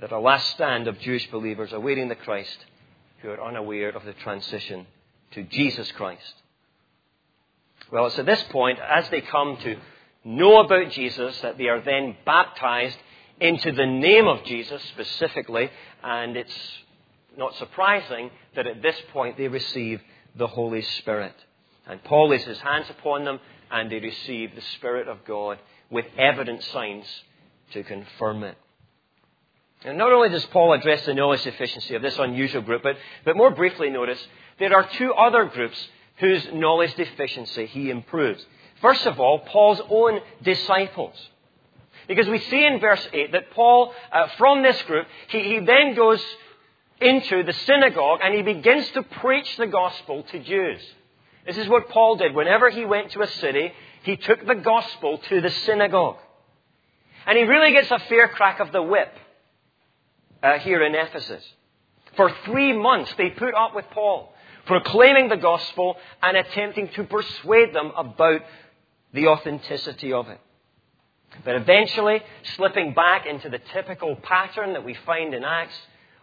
that 0.00 0.12
a 0.12 0.18
last 0.18 0.50
stand 0.50 0.86
of 0.86 0.98
Jewish 1.00 1.28
believers 1.30 1.72
awaiting 1.72 2.08
the 2.08 2.14
Christ 2.14 2.56
who 3.20 3.30
are 3.30 3.42
unaware 3.44 3.90
of 3.90 4.04
the 4.04 4.12
transition 4.12 4.86
to 5.32 5.42
Jesus 5.42 5.90
Christ. 5.92 6.34
Well, 7.90 8.06
it's 8.06 8.18
at 8.18 8.26
this 8.26 8.42
point, 8.50 8.78
as 8.78 9.08
they 9.10 9.20
come 9.20 9.56
to 9.58 9.76
know 10.24 10.60
about 10.60 10.92
Jesus, 10.92 11.40
that 11.40 11.58
they 11.58 11.66
are 11.66 11.80
then 11.80 12.16
baptized 12.24 12.98
into 13.40 13.72
the 13.72 13.86
name 13.86 14.26
of 14.26 14.44
Jesus 14.44 14.82
specifically, 14.90 15.70
and 16.02 16.36
it's 16.36 16.58
not 17.36 17.54
surprising 17.56 18.30
that 18.56 18.66
at 18.66 18.82
this 18.82 18.96
point 19.12 19.36
they 19.36 19.48
receive 19.48 20.00
the 20.36 20.46
Holy 20.46 20.82
Spirit. 20.82 21.34
And 21.86 22.02
Paul 22.04 22.30
lays 22.30 22.44
his 22.44 22.58
hands 22.58 22.86
upon 22.90 23.24
them, 23.24 23.40
and 23.70 23.90
they 23.90 24.00
receive 24.00 24.54
the 24.54 24.62
Spirit 24.76 25.08
of 25.08 25.24
God 25.24 25.58
with 25.90 26.04
evident 26.16 26.62
signs 26.64 27.06
to 27.72 27.82
confirm 27.82 28.44
it. 28.44 28.56
And 29.84 29.96
not 29.96 30.12
only 30.12 30.28
does 30.28 30.44
Paul 30.46 30.72
address 30.72 31.06
the 31.06 31.14
knowledge 31.14 31.44
deficiency 31.44 31.94
of 31.94 32.02
this 32.02 32.18
unusual 32.18 32.62
group, 32.62 32.82
but, 32.82 32.96
but 33.24 33.36
more 33.36 33.50
briefly 33.50 33.90
notice 33.90 34.18
there 34.58 34.74
are 34.74 34.88
two 34.94 35.12
other 35.12 35.44
groups 35.44 35.76
whose 36.16 36.46
knowledge 36.52 36.94
deficiency 36.94 37.66
he 37.66 37.90
improves. 37.90 38.44
First 38.80 39.06
of 39.06 39.20
all, 39.20 39.40
Paul's 39.40 39.80
own 39.88 40.20
disciples. 40.42 41.16
Because 42.08 42.26
we 42.26 42.40
see 42.40 42.64
in 42.64 42.80
verse 42.80 43.06
8 43.12 43.32
that 43.32 43.50
Paul, 43.52 43.92
uh, 44.10 44.28
from 44.36 44.62
this 44.62 44.80
group, 44.82 45.06
he, 45.28 45.42
he 45.42 45.58
then 45.60 45.94
goes 45.94 46.22
into 47.00 47.44
the 47.44 47.52
synagogue 47.52 48.20
and 48.22 48.34
he 48.34 48.42
begins 48.42 48.88
to 48.90 49.02
preach 49.02 49.56
the 49.56 49.66
gospel 49.66 50.24
to 50.24 50.38
Jews. 50.40 50.80
This 51.46 51.56
is 51.56 51.68
what 51.68 51.88
Paul 51.88 52.16
did. 52.16 52.34
Whenever 52.34 52.68
he 52.70 52.84
went 52.84 53.12
to 53.12 53.22
a 53.22 53.26
city, 53.26 53.72
he 54.02 54.16
took 54.16 54.44
the 54.44 54.56
gospel 54.56 55.18
to 55.28 55.40
the 55.40 55.50
synagogue. 55.50 56.16
And 57.26 57.38
he 57.38 57.44
really 57.44 57.72
gets 57.72 57.90
a 57.90 57.98
fair 58.00 58.28
crack 58.28 58.58
of 58.58 58.72
the 58.72 58.82
whip 58.82 59.14
uh, 60.42 60.58
here 60.58 60.82
in 60.82 60.94
Ephesus. 60.94 61.44
For 62.16 62.32
three 62.44 62.72
months, 62.72 63.12
they 63.16 63.30
put 63.30 63.54
up 63.54 63.74
with 63.74 63.86
Paul, 63.90 64.32
proclaiming 64.66 65.28
the 65.28 65.36
gospel 65.36 65.96
and 66.22 66.36
attempting 66.36 66.88
to 66.88 67.04
persuade 67.04 67.74
them 67.74 67.92
about 67.96 68.42
the 69.12 69.28
authenticity 69.28 70.12
of 70.12 70.28
it. 70.28 70.40
But 71.44 71.56
eventually, 71.56 72.22
slipping 72.56 72.94
back 72.94 73.26
into 73.26 73.48
the 73.48 73.60
typical 73.72 74.16
pattern 74.16 74.72
that 74.72 74.84
we 74.84 74.94
find 75.06 75.34
in 75.34 75.44
Acts, 75.44 75.78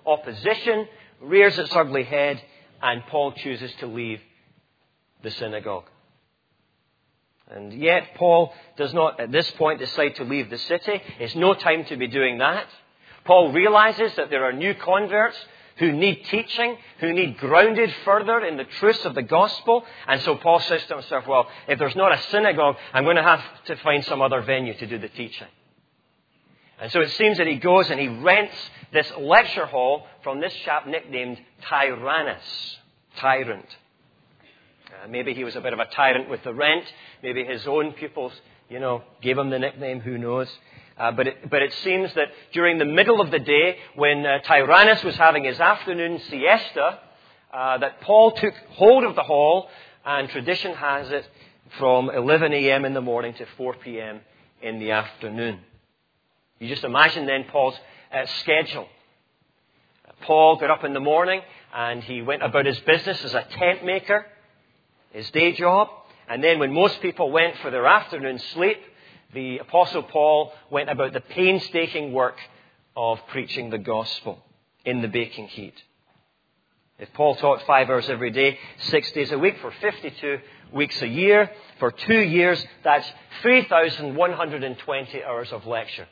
opposition 0.05 0.87
rears 1.21 1.57
its 1.57 1.75
ugly 1.75 2.03
head, 2.03 2.41
and 2.81 3.05
Paul 3.07 3.31
chooses 3.31 3.71
to 3.79 3.87
leave 3.87 4.19
the 5.23 5.31
synagogue. 5.31 5.85
And 7.49 7.71
yet, 7.73 8.15
Paul 8.15 8.53
does 8.75 8.93
not, 8.93 9.19
at 9.19 9.31
this 9.31 9.49
point, 9.51 9.79
decide 9.79 10.15
to 10.15 10.23
leave 10.23 10.49
the 10.49 10.57
city. 10.57 11.01
It's 11.19 11.35
no 11.35 11.53
time 11.53 11.85
to 11.85 11.95
be 11.95 12.07
doing 12.07 12.39
that. 12.39 12.67
Paul 13.25 13.51
realizes 13.51 14.15
that 14.15 14.29
there 14.29 14.45
are 14.45 14.53
new 14.53 14.73
converts 14.75 15.37
who 15.77 15.91
need 15.91 16.23
teaching, 16.25 16.77
who 16.99 17.11
need 17.11 17.37
grounded 17.37 17.93
further 18.05 18.39
in 18.39 18.55
the 18.55 18.63
truths 18.63 19.03
of 19.03 19.13
the 19.13 19.21
gospel. 19.21 19.83
And 20.07 20.21
so 20.21 20.35
Paul 20.35 20.59
says 20.61 20.85
to 20.85 20.95
himself, 20.95 21.27
well, 21.27 21.49
if 21.67 21.77
there's 21.79 21.95
not 21.95 22.13
a 22.13 22.21
synagogue, 22.29 22.77
I'm 22.93 23.03
going 23.03 23.17
to 23.17 23.23
have 23.23 23.41
to 23.65 23.75
find 23.77 24.05
some 24.05 24.21
other 24.21 24.41
venue 24.41 24.73
to 24.75 24.87
do 24.87 24.97
the 24.97 25.09
teaching. 25.09 25.47
And 26.79 26.91
so 26.91 27.01
it 27.01 27.11
seems 27.11 27.37
that 27.37 27.47
he 27.47 27.55
goes 27.55 27.89
and 27.89 27.99
he 27.99 28.07
rents 28.07 28.55
this 28.91 29.11
lecture 29.19 29.65
hall 29.65 30.07
from 30.23 30.39
this 30.39 30.53
chap 30.65 30.87
nicknamed 30.87 31.39
Tyrannus, 31.63 32.77
tyrant. 33.17 33.65
Uh, 34.87 35.07
maybe 35.07 35.33
he 35.33 35.43
was 35.43 35.55
a 35.55 35.61
bit 35.61 35.73
of 35.73 35.79
a 35.79 35.85
tyrant 35.85 36.29
with 36.29 36.43
the 36.43 36.53
rent. 36.53 36.85
Maybe 37.23 37.43
his 37.43 37.65
own 37.65 37.93
pupils, 37.93 38.33
you 38.69 38.79
know, 38.79 39.03
gave 39.21 39.37
him 39.37 39.49
the 39.49 39.59
nickname. 39.59 39.99
Who 40.01 40.17
knows? 40.17 40.49
Uh, 40.97 41.11
but, 41.11 41.27
it, 41.27 41.49
but 41.49 41.61
it 41.61 41.73
seems 41.83 42.13
that 42.13 42.29
during 42.53 42.77
the 42.77 42.85
middle 42.85 43.19
of 43.19 43.29
the 43.29 43.39
day, 43.39 43.77
when 43.95 44.25
uh, 44.25 44.39
Tyrannus 44.39 45.03
was 45.03 45.15
having 45.15 45.43
his 45.43 45.59
afternoon 45.59 46.21
siesta, 46.29 46.99
uh, 47.53 47.77
that 47.79 48.01
Paul 48.01 48.31
took 48.31 48.53
hold 48.71 49.03
of 49.03 49.15
the 49.15 49.23
hall, 49.23 49.69
and 50.05 50.29
tradition 50.29 50.73
has 50.75 51.09
it 51.11 51.29
from 51.77 52.09
11 52.09 52.53
a.m. 52.53 52.85
in 52.85 52.93
the 52.93 53.01
morning 53.01 53.33
to 53.33 53.45
4 53.57 53.75
p.m. 53.75 54.21
in 54.61 54.79
the 54.79 54.91
afternoon. 54.91 55.59
You 56.59 56.69
just 56.69 56.83
imagine 56.83 57.25
then 57.25 57.45
Paul's 57.45 57.77
uh, 58.13 58.25
schedule. 58.39 58.87
Paul 60.21 60.55
got 60.57 60.69
up 60.69 60.83
in 60.83 60.93
the 60.93 60.99
morning 60.99 61.41
and 61.73 62.03
he 62.03 62.21
went 62.21 62.41
about 62.41 62.65
his 62.65 62.79
business 62.81 63.23
as 63.23 63.33
a 63.33 63.45
tent 63.51 63.83
maker, 63.83 64.25
his 65.11 65.29
day 65.31 65.51
job. 65.51 65.89
And 66.29 66.43
then 66.43 66.59
when 66.59 66.73
most 66.73 67.01
people 67.01 67.31
went 67.31 67.57
for 67.57 67.69
their 67.69 67.85
afternoon 67.85 68.39
sleep, 68.53 68.77
the 69.35 69.59
Apostle 69.59 70.01
Paul 70.01 70.53
went 70.71 70.89
about 70.89 71.13
the 71.13 71.19
painstaking 71.19 72.13
work 72.13 72.37
of 72.95 73.19
preaching 73.27 73.69
the 73.69 73.77
gospel 73.77 74.39
in 74.85 75.01
the 75.01 75.09
baking 75.09 75.47
heat. 75.49 75.75
If 76.97 77.11
Paul 77.13 77.35
taught 77.35 77.61
five 77.67 77.89
hours 77.89 78.09
every 78.09 78.31
day, 78.31 78.57
six 78.79 79.11
days 79.11 79.33
a 79.33 79.37
week 79.37 79.57
for 79.59 79.71
52 79.81 80.39
weeks 80.71 81.01
a 81.01 81.07
year, 81.07 81.51
for 81.79 81.91
two 81.91 82.19
years, 82.19 82.65
that's 82.85 83.05
3,120 83.41 85.23
hours 85.25 85.51
of 85.51 85.67
lecture. 85.67 86.07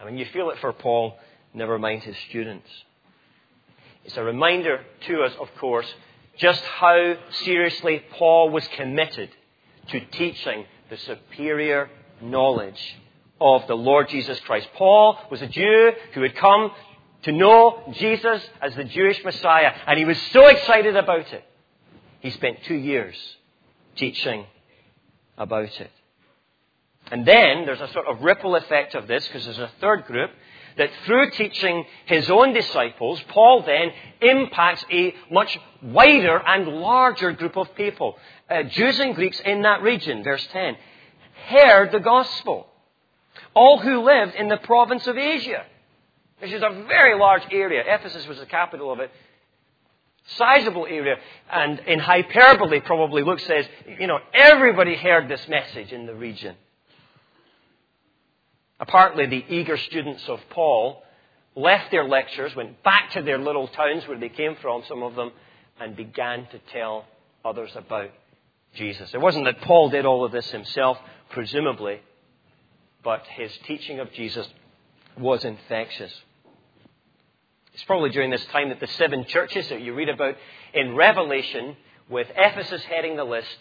I 0.00 0.04
mean, 0.04 0.18
you 0.18 0.26
feel 0.32 0.50
it 0.50 0.58
for 0.58 0.72
Paul, 0.72 1.16
never 1.54 1.78
mind 1.78 2.02
his 2.02 2.16
students. 2.28 2.68
It's 4.04 4.16
a 4.16 4.24
reminder 4.24 4.80
to 5.06 5.22
us, 5.22 5.32
of 5.40 5.48
course, 5.60 5.86
just 6.36 6.62
how 6.62 7.14
seriously 7.44 8.02
Paul 8.14 8.50
was 8.50 8.66
committed 8.76 9.30
to 9.90 10.00
teaching 10.00 10.64
the 10.90 10.96
superior 10.96 11.88
knowledge 12.22 12.96
of 13.40 13.66
the 13.66 13.74
Lord 13.74 14.08
Jesus 14.08 14.38
Christ. 14.40 14.68
Paul 14.74 15.18
was 15.30 15.42
a 15.42 15.46
Jew 15.46 15.92
who 16.14 16.22
had 16.22 16.36
come 16.36 16.70
to 17.22 17.32
know 17.32 17.82
Jesus 17.92 18.42
as 18.60 18.74
the 18.74 18.84
Jewish 18.84 19.22
Messiah, 19.24 19.72
and 19.86 19.98
he 19.98 20.04
was 20.04 20.18
so 20.32 20.46
excited 20.46 20.96
about 20.96 21.32
it. 21.32 21.44
He 22.20 22.30
spent 22.30 22.58
two 22.64 22.74
years 22.74 23.16
teaching 23.96 24.46
about 25.36 25.80
it. 25.80 25.90
And 27.10 27.26
then 27.26 27.64
there's 27.64 27.80
a 27.80 27.92
sort 27.92 28.06
of 28.06 28.22
ripple 28.22 28.54
effect 28.56 28.94
of 28.94 29.06
this 29.06 29.26
because 29.26 29.44
there's 29.44 29.58
a 29.58 29.70
third 29.80 30.04
group 30.04 30.30
that 30.76 30.90
through 31.06 31.30
teaching 31.30 31.84
his 32.06 32.30
own 32.30 32.52
disciples, 32.52 33.20
Paul 33.28 33.62
then 33.62 33.90
impacts 34.20 34.84
a 34.92 35.14
much 35.30 35.58
wider 35.82 36.38
and 36.38 36.68
larger 36.68 37.32
group 37.32 37.56
of 37.56 37.74
people. 37.74 38.16
Uh, 38.48 38.64
Jews 38.64 39.00
and 39.00 39.14
Greeks 39.14 39.40
in 39.40 39.62
that 39.62 39.82
region, 39.82 40.22
verse 40.22 40.46
10 40.52 40.76
heard 41.48 41.92
the 41.92 42.00
gospel. 42.00 42.66
All 43.54 43.78
who 43.78 44.02
lived 44.02 44.34
in 44.34 44.48
the 44.48 44.56
province 44.58 45.06
of 45.06 45.16
Asia, 45.16 45.64
which 46.40 46.52
is 46.52 46.62
a 46.62 46.84
very 46.86 47.18
large 47.18 47.42
area. 47.50 47.82
Ephesus 47.86 48.26
was 48.26 48.38
the 48.38 48.46
capital 48.46 48.92
of 48.92 49.00
it. 49.00 49.10
Sizable 50.36 50.86
area. 50.86 51.16
And 51.50 51.80
in 51.80 51.98
hyperbole, 51.98 52.80
probably, 52.80 53.22
Luke 53.22 53.40
says, 53.40 53.66
you 53.98 54.06
know, 54.06 54.18
everybody 54.34 54.94
heard 54.94 55.28
this 55.28 55.46
message 55.48 55.92
in 55.92 56.06
the 56.06 56.14
region. 56.14 56.54
Apparently, 58.78 59.26
the 59.26 59.44
eager 59.48 59.76
students 59.76 60.28
of 60.28 60.40
Paul 60.50 61.02
left 61.56 61.90
their 61.90 62.04
lectures, 62.04 62.54
went 62.54 62.82
back 62.84 63.12
to 63.12 63.22
their 63.22 63.38
little 63.38 63.66
towns 63.68 64.06
where 64.06 64.18
they 64.18 64.28
came 64.28 64.54
from, 64.56 64.84
some 64.86 65.02
of 65.02 65.16
them, 65.16 65.32
and 65.80 65.96
began 65.96 66.46
to 66.46 66.58
tell 66.72 67.06
others 67.44 67.70
about 67.74 68.10
Jesus. 68.74 69.10
It 69.12 69.20
wasn't 69.20 69.46
that 69.46 69.60
Paul 69.62 69.88
did 69.90 70.06
all 70.06 70.24
of 70.24 70.30
this 70.30 70.48
himself 70.50 70.98
presumably, 71.30 72.00
but 73.02 73.24
his 73.36 73.50
teaching 73.66 74.00
of 74.00 74.12
Jesus 74.12 74.46
was 75.16 75.44
infectious. 75.44 76.12
It's 77.74 77.84
probably 77.84 78.10
during 78.10 78.30
this 78.30 78.44
time 78.46 78.70
that 78.70 78.80
the 78.80 78.86
seven 78.88 79.24
churches 79.24 79.68
that 79.68 79.80
you 79.80 79.94
read 79.94 80.08
about 80.08 80.36
in 80.74 80.96
Revelation, 80.96 81.76
with 82.08 82.28
Ephesus 82.34 82.82
heading 82.82 83.16
the 83.16 83.24
list, 83.24 83.56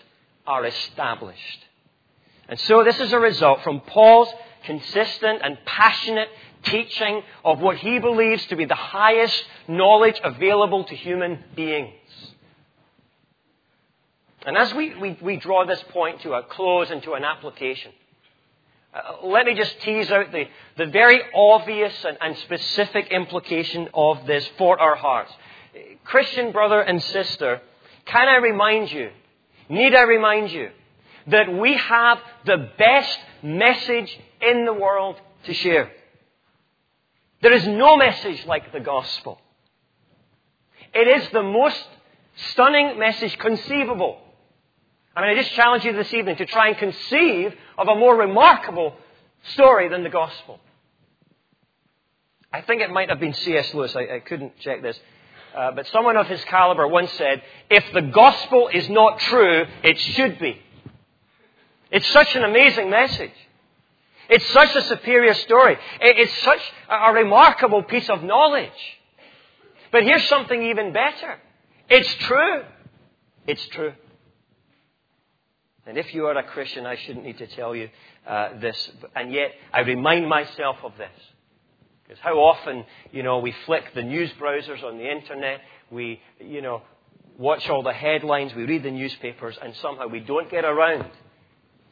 are 0.45 0.65
established. 0.65 1.59
And 2.49 2.59
so 2.61 2.83
this 2.83 2.99
is 2.99 3.13
a 3.13 3.19
result 3.19 3.61
from 3.63 3.81
Paul's 3.81 4.29
consistent 4.63 5.41
and 5.43 5.57
passionate 5.65 6.29
teaching 6.63 7.21
of 7.45 7.59
what 7.59 7.77
he 7.77 7.99
believes 7.99 8.45
to 8.47 8.55
be 8.55 8.65
the 8.65 8.75
highest 8.75 9.43
knowledge 9.67 10.19
available 10.23 10.83
to 10.85 10.95
human 10.95 11.43
beings. 11.55 11.93
And 14.47 14.57
as 14.57 14.73
we, 14.73 14.95
we, 14.95 15.17
we 15.21 15.35
draw 15.35 15.65
this 15.65 15.83
point 15.89 16.21
to 16.21 16.31
a 16.31 16.41
close 16.41 16.89
and 16.89 17.03
to 17.03 17.15
an 17.15 17.25
application, 17.25 17.91
uh, 18.93 19.27
let 19.27 19.45
me 19.45 19.55
just 19.55 19.77
tease 19.81 20.09
out 20.09 20.31
the, 20.31 20.45
the 20.77 20.85
very 20.85 21.21
obvious 21.35 21.93
and, 22.05 22.17
and 22.21 22.37
specific 22.37 23.09
implication 23.11 23.89
of 23.93 24.25
this 24.25 24.49
for 24.57 24.79
our 24.79 24.95
hearts. 24.95 25.33
Christian 26.05 26.53
brother 26.53 26.79
and 26.79 27.03
sister, 27.03 27.59
can 28.05 28.29
I 28.29 28.37
remind 28.37 28.89
you, 28.89 29.09
need 29.67 29.93
I 29.93 30.03
remind 30.03 30.49
you, 30.49 30.69
that 31.27 31.53
we 31.53 31.75
have 31.75 32.19
the 32.45 32.69
best 32.77 33.19
message 33.43 34.17
in 34.39 34.63
the 34.63 34.71
world 34.71 35.17
to 35.43 35.53
share? 35.53 35.91
There 37.41 37.51
is 37.51 37.67
no 37.67 37.97
message 37.97 38.45
like 38.45 38.71
the 38.71 38.79
gospel. 38.79 39.41
It 40.93 41.21
is 41.21 41.29
the 41.33 41.43
most 41.43 41.85
stunning 42.51 42.97
message 42.97 43.37
conceivable. 43.37 44.21
I 45.17 45.21
mean, 45.21 45.35
I 45.35 45.41
just 45.41 45.55
challenge 45.55 45.83
you 45.83 45.93
this 45.93 46.13
evening 46.13 46.35
to 46.35 46.45
try 46.45 46.67
and 46.67 46.77
conceive 46.77 47.51
of 47.75 47.87
a 47.87 47.95
more 47.95 48.15
remarkable 48.15 48.93
story 49.53 49.89
than 49.89 50.03
the 50.03 50.11
gospel. 50.11 50.59
I 52.53 52.61
think 52.61 52.83
it 52.83 52.91
might 52.91 53.09
have 53.09 53.19
been 53.19 53.33
C.S. 53.33 53.73
Lewis. 53.73 53.95
I, 53.95 54.17
I 54.17 54.19
couldn't 54.19 54.59
check 54.59 54.83
this. 54.83 54.95
Uh, 55.55 55.71
but 55.71 55.87
someone 55.87 56.17
of 56.17 56.27
his 56.27 56.43
caliber 56.43 56.87
once 56.87 57.11
said, 57.13 57.41
if 57.67 57.83
the 57.95 58.03
gospel 58.03 58.69
is 58.71 58.87
not 58.89 59.17
true, 59.21 59.65
it 59.83 59.97
should 59.97 60.37
be. 60.37 60.61
It's 61.89 62.07
such 62.09 62.35
an 62.35 62.43
amazing 62.43 62.91
message. 62.91 63.31
It's 64.29 64.47
such 64.51 64.75
a 64.75 64.83
superior 64.83 65.33
story. 65.33 65.79
It's 65.99 66.43
such 66.43 66.61
a 66.89 67.11
remarkable 67.11 67.81
piece 67.81 68.07
of 68.07 68.21
knowledge. 68.21 68.69
But 69.91 70.03
here's 70.03 70.29
something 70.29 70.61
even 70.61 70.93
better. 70.93 71.39
It's 71.89 72.13
true. 72.25 72.61
It's 73.47 73.65
true. 73.69 73.93
And 75.87 75.97
if 75.97 76.13
you 76.13 76.25
are 76.25 76.37
a 76.37 76.43
Christian, 76.43 76.85
I 76.85 76.97
shouldn't 76.97 77.25
need 77.25 77.37
to 77.37 77.47
tell 77.47 77.75
you 77.75 77.89
uh, 78.27 78.59
this. 78.59 78.91
And 79.15 79.31
yet, 79.31 79.51
I 79.73 79.81
remind 79.81 80.27
myself 80.27 80.77
of 80.83 80.91
this. 80.97 81.09
Because 82.03 82.21
how 82.21 82.35
often, 82.39 82.85
you 83.11 83.23
know, 83.23 83.39
we 83.39 83.53
flick 83.65 83.93
the 83.93 84.03
news 84.03 84.29
browsers 84.39 84.83
on 84.83 84.97
the 84.97 85.09
internet, 85.09 85.61
we, 85.89 86.21
you 86.39 86.61
know, 86.61 86.81
watch 87.37 87.69
all 87.69 87.83
the 87.83 87.93
headlines, 87.93 88.53
we 88.53 88.65
read 88.65 88.83
the 88.83 88.91
newspapers, 88.91 89.57
and 89.61 89.75
somehow 89.77 90.07
we 90.07 90.19
don't 90.19 90.49
get 90.49 90.65
around 90.65 91.05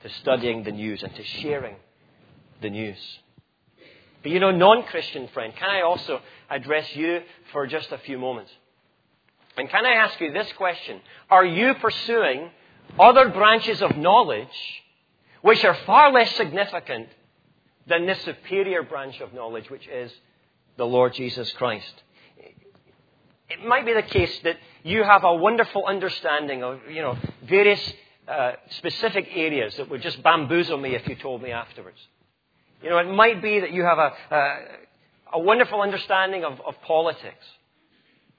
to 0.03 0.09
studying 0.21 0.63
the 0.63 0.71
news 0.71 1.01
and 1.03 1.15
to 1.15 1.23
sharing 1.23 1.75
the 2.61 2.69
news. 2.69 2.97
But 4.23 4.31
you 4.31 4.39
know, 4.39 4.51
non 4.51 4.83
Christian 4.83 5.27
friend, 5.29 5.53
can 5.55 5.69
I 5.69 5.81
also 5.81 6.19
address 6.49 6.95
you 6.95 7.21
for 7.51 7.67
just 7.67 7.91
a 7.91 7.97
few 7.99 8.17
moments? 8.17 8.51
And 9.57 9.69
can 9.69 9.85
I 9.85 9.93
ask 9.93 10.19
you 10.19 10.33
this 10.33 10.51
question? 10.53 10.99
Are 11.29 11.45
you 11.45 11.75
pursuing 11.75 12.49
other 12.99 13.29
branches 13.29 13.81
of 13.81 13.97
knowledge 13.97 14.47
which 15.41 15.63
are 15.63 15.75
far 15.85 16.11
less 16.11 16.35
significant 16.35 17.07
than 17.87 18.05
this 18.05 18.19
superior 18.21 18.83
branch 18.83 19.21
of 19.21 19.33
knowledge, 19.33 19.69
which 19.69 19.87
is 19.87 20.11
the 20.77 20.85
Lord 20.85 21.13
Jesus 21.13 21.51
Christ? 21.53 22.03
It 23.47 23.63
might 23.63 23.85
be 23.85 23.93
the 23.93 24.01
case 24.01 24.39
that 24.43 24.57
you 24.83 25.03
have 25.03 25.23
a 25.23 25.35
wonderful 25.35 25.85
understanding 25.85 26.63
of, 26.63 26.79
you 26.89 27.01
know, 27.01 27.17
various 27.47 27.93
uh, 28.27 28.53
specific 28.71 29.27
areas 29.35 29.77
that 29.77 29.89
would 29.89 30.01
just 30.01 30.21
bamboozle 30.23 30.77
me 30.77 30.95
if 30.95 31.07
you 31.07 31.15
told 31.15 31.43
me 31.43 31.51
afterwards. 31.51 31.99
You 32.81 32.89
know, 32.89 32.97
it 32.97 33.07
might 33.07 33.41
be 33.41 33.59
that 33.59 33.71
you 33.71 33.83
have 33.83 33.99
a, 33.99 34.13
a, 34.31 34.57
a 35.33 35.39
wonderful 35.39 35.81
understanding 35.81 36.43
of, 36.43 36.59
of 36.65 36.81
politics 36.81 37.45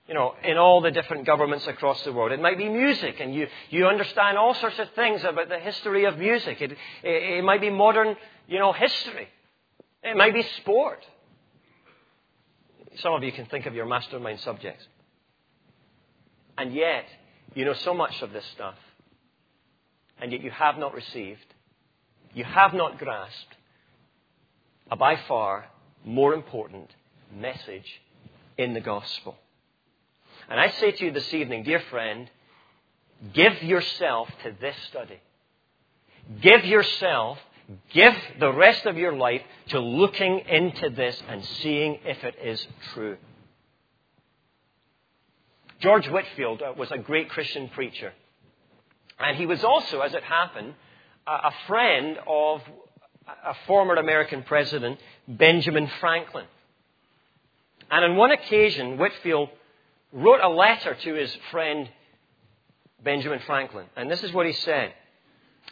you 0.08 0.14
know, 0.14 0.34
in 0.44 0.56
all 0.56 0.80
the 0.80 0.90
different 0.90 1.26
governments 1.26 1.66
across 1.66 2.02
the 2.04 2.12
world. 2.12 2.32
It 2.32 2.40
might 2.40 2.58
be 2.58 2.68
music, 2.68 3.16
and 3.20 3.34
you, 3.34 3.48
you 3.70 3.86
understand 3.88 4.38
all 4.38 4.54
sorts 4.54 4.78
of 4.78 4.88
things 4.94 5.24
about 5.24 5.48
the 5.48 5.58
history 5.58 6.04
of 6.04 6.16
music. 6.18 6.60
It, 6.60 6.72
it, 6.72 6.78
it 7.02 7.44
might 7.44 7.60
be 7.60 7.70
modern, 7.70 8.16
you 8.46 8.58
know, 8.58 8.72
history. 8.72 9.28
It 10.04 10.16
might 10.16 10.32
be 10.32 10.44
sport. 10.58 11.04
Some 12.98 13.14
of 13.14 13.24
you 13.24 13.32
can 13.32 13.46
think 13.46 13.66
of 13.66 13.74
your 13.74 13.86
mastermind 13.86 14.40
subjects. 14.40 14.86
And 16.56 16.72
yet, 16.72 17.04
you 17.54 17.64
know 17.64 17.74
so 17.74 17.92
much 17.92 18.22
of 18.22 18.32
this 18.32 18.44
stuff, 18.54 18.76
and 20.20 20.30
yet 20.30 20.42
you 20.42 20.50
have 20.50 20.78
not 20.78 20.94
received, 20.94 21.54
you 22.32 22.44
have 22.44 22.72
not 22.74 22.98
grasped 22.98 23.56
a 24.90 24.96
by 24.96 25.18
far 25.26 25.66
more 26.04 26.32
important 26.32 26.90
message 27.34 28.00
in 28.56 28.72
the 28.72 28.80
gospel. 28.80 29.36
And 30.48 30.60
I 30.60 30.70
say 30.70 30.92
to 30.92 31.04
you 31.04 31.10
this 31.10 31.32
evening, 31.34 31.64
dear 31.64 31.80
friend, 31.90 32.30
give 33.32 33.62
yourself 33.62 34.28
to 34.44 34.54
this 34.60 34.76
study. 34.88 35.20
Give 36.40 36.64
yourself, 36.64 37.38
give 37.92 38.14
the 38.38 38.52
rest 38.52 38.86
of 38.86 38.96
your 38.96 39.16
life 39.16 39.42
to 39.68 39.80
looking 39.80 40.40
into 40.48 40.90
this 40.90 41.20
and 41.28 41.44
seeing 41.62 41.98
if 42.04 42.22
it 42.24 42.36
is 42.42 42.66
true. 42.94 43.16
George 45.80 46.08
Whitefield 46.08 46.62
uh, 46.62 46.72
was 46.76 46.90
a 46.90 46.98
great 46.98 47.28
Christian 47.28 47.68
preacher. 47.68 48.12
And 49.18 49.36
he 49.36 49.46
was 49.46 49.62
also, 49.62 50.00
as 50.00 50.14
it 50.14 50.22
happened, 50.22 50.74
a 51.26 51.52
friend 51.66 52.18
of 52.26 52.60
a 53.26 53.54
former 53.66 53.94
American 53.94 54.42
president, 54.42 55.00
Benjamin 55.26 55.90
Franklin. 56.00 56.44
And 57.90 58.04
on 58.04 58.16
one 58.16 58.30
occasion, 58.30 58.98
Whitefield 58.98 59.48
wrote 60.12 60.40
a 60.42 60.48
letter 60.48 60.94
to 60.94 61.14
his 61.14 61.34
friend 61.50 61.88
Benjamin 63.02 63.40
Franklin. 63.46 63.86
And 63.96 64.10
this 64.10 64.22
is 64.22 64.32
what 64.32 64.46
he 64.46 64.52
said 64.52 64.92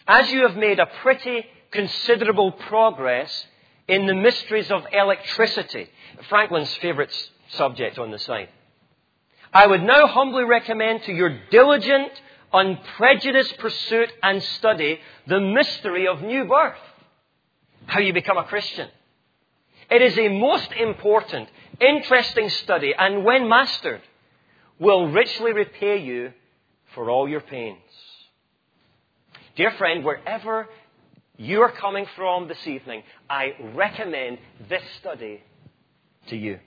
As 0.07 0.31
you 0.31 0.47
have 0.47 0.57
made 0.57 0.79
a 0.79 0.87
pretty 1.03 1.47
considerable 1.70 2.53
progress 2.53 3.47
in 3.88 4.07
the 4.07 4.14
mysteries 4.14 4.70
of 4.70 4.87
electricity, 4.92 5.88
Franklin's 6.29 6.75
favorite 6.77 7.12
subject 7.51 7.99
on 7.99 8.11
the 8.11 8.18
site, 8.18 8.51
I 9.53 9.66
would 9.66 9.83
now 9.83 10.07
humbly 10.07 10.44
recommend 10.44 11.05
to 11.05 11.12
your 11.12 11.38
diligent, 11.51 12.11
unprejudiced 12.53 13.59
pursuit 13.59 14.11
and 14.23 14.42
study 14.42 15.01
the 15.27 15.40
mystery 15.40 16.09
of 16.09 16.23
new 16.23 16.44
birth. 16.44 16.79
How 17.87 18.01
you 18.01 18.12
become 18.12 18.38
a 18.38 18.44
Christian. 18.44 18.88
It 19.90 20.03
is 20.03 20.18
a 20.18 20.29
most 20.29 20.73
important, 20.73 21.49
interesting 21.81 22.49
study, 22.49 22.94
and 22.97 23.25
when 23.25 23.49
mastered, 23.49 24.01
will 24.78 25.08
richly 25.08 25.52
repay 25.52 25.98
you 25.98 26.32
for 26.94 27.10
all 27.10 27.28
your 27.28 27.40
pains. 27.40 27.78
Dear 29.56 29.72
friend, 29.72 30.04
wherever 30.04 30.66
you 31.37 31.62
are 31.62 31.72
coming 31.72 32.06
from 32.16 32.48
this 32.48 32.66
evening, 32.66 33.02
I 33.28 33.54
recommend 33.74 34.38
this 34.68 34.82
study 35.00 35.42
to 36.28 36.37
you. 36.37 36.58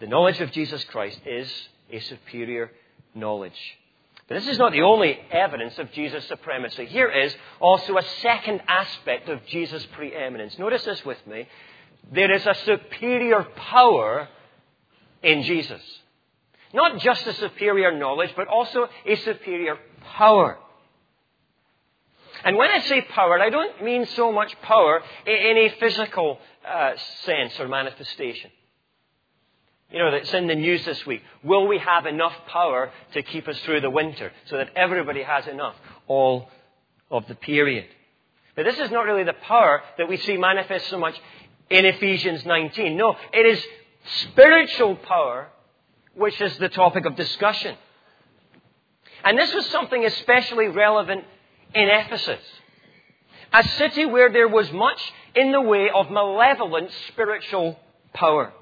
The 0.00 0.06
knowledge 0.06 0.40
of 0.40 0.50
Jesus 0.52 0.82
Christ 0.84 1.20
is 1.26 1.50
a 1.92 2.00
superior 2.00 2.70
knowledge. 3.14 3.58
But 4.28 4.36
this 4.36 4.48
is 4.48 4.58
not 4.58 4.72
the 4.72 4.82
only 4.82 5.18
evidence 5.30 5.76
of 5.78 5.90
Jesus' 5.92 6.26
supremacy. 6.26 6.86
Here 6.86 7.10
is 7.10 7.34
also 7.60 7.96
a 7.98 8.04
second 8.22 8.62
aspect 8.68 9.28
of 9.28 9.44
Jesus' 9.46 9.84
preeminence. 9.92 10.56
Notice 10.58 10.84
this 10.84 11.04
with 11.04 11.18
me. 11.26 11.48
There 12.12 12.32
is 12.32 12.46
a 12.46 12.54
superior 12.64 13.44
power 13.56 14.28
in 15.22 15.42
Jesus. 15.42 15.82
Not 16.72 16.98
just 16.98 17.26
a 17.26 17.34
superior 17.34 17.96
knowledge, 17.96 18.30
but 18.36 18.48
also 18.48 18.88
a 19.06 19.16
superior 19.16 19.76
power. 20.04 20.58
And 22.44 22.56
when 22.56 22.70
I 22.70 22.80
say 22.80 23.02
power, 23.02 23.40
I 23.40 23.50
don't 23.50 23.82
mean 23.82 24.06
so 24.14 24.32
much 24.32 24.54
power 24.62 25.02
in 25.26 25.56
a 25.58 25.68
physical 25.80 26.38
uh, 26.66 26.92
sense 27.24 27.58
or 27.58 27.68
manifestation. 27.68 28.50
You 29.90 29.98
know, 29.98 30.10
that's 30.12 30.32
in 30.32 30.46
the 30.46 30.54
news 30.54 30.84
this 30.84 31.04
week. 31.04 31.22
Will 31.42 31.66
we 31.66 31.78
have 31.78 32.06
enough 32.06 32.32
power 32.46 32.92
to 33.12 33.22
keep 33.22 33.48
us 33.48 33.58
through 33.60 33.80
the 33.80 33.90
winter 33.90 34.32
so 34.46 34.56
that 34.56 34.70
everybody 34.76 35.22
has 35.22 35.48
enough 35.48 35.74
all 36.06 36.48
of 37.10 37.26
the 37.26 37.34
period? 37.34 37.86
But 38.54 38.66
this 38.66 38.78
is 38.78 38.90
not 38.90 39.02
really 39.02 39.24
the 39.24 39.32
power 39.32 39.82
that 39.98 40.08
we 40.08 40.16
see 40.18 40.36
manifest 40.36 40.88
so 40.88 40.98
much 40.98 41.20
in 41.68 41.84
Ephesians 41.84 42.44
19. 42.44 42.96
No, 42.96 43.16
it 43.32 43.46
is 43.46 43.64
spiritual 44.22 44.94
power 44.94 45.48
which 46.20 46.38
is 46.38 46.54
the 46.58 46.68
topic 46.68 47.06
of 47.06 47.16
discussion. 47.16 47.74
And 49.24 49.38
this 49.38 49.54
was 49.54 49.64
something 49.70 50.04
especially 50.04 50.68
relevant 50.68 51.24
in 51.74 51.88
Ephesus, 51.88 52.42
a 53.54 53.64
city 53.78 54.04
where 54.04 54.30
there 54.30 54.46
was 54.46 54.70
much 54.70 55.00
in 55.34 55.50
the 55.50 55.62
way 55.62 55.88
of 55.88 56.10
malevolent 56.10 56.90
spiritual 57.08 57.80
power. 58.12 58.52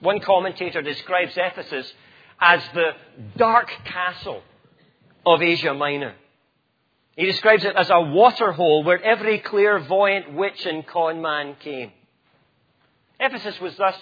One 0.00 0.18
commentator 0.18 0.82
describes 0.82 1.34
Ephesus 1.36 1.86
as 2.40 2.60
the 2.74 2.90
dark 3.36 3.70
castle 3.84 4.42
of 5.24 5.40
Asia 5.40 5.72
Minor. 5.72 6.14
He 7.16 7.26
describes 7.26 7.64
it 7.64 7.76
as 7.76 7.90
a 7.90 8.00
waterhole 8.00 8.82
where 8.82 9.00
every 9.00 9.38
clairvoyant 9.38 10.34
witch 10.34 10.66
and 10.66 10.84
con 10.84 11.22
man 11.22 11.54
came. 11.60 11.92
Ephesus 13.20 13.60
was 13.60 13.76
thus 13.76 13.94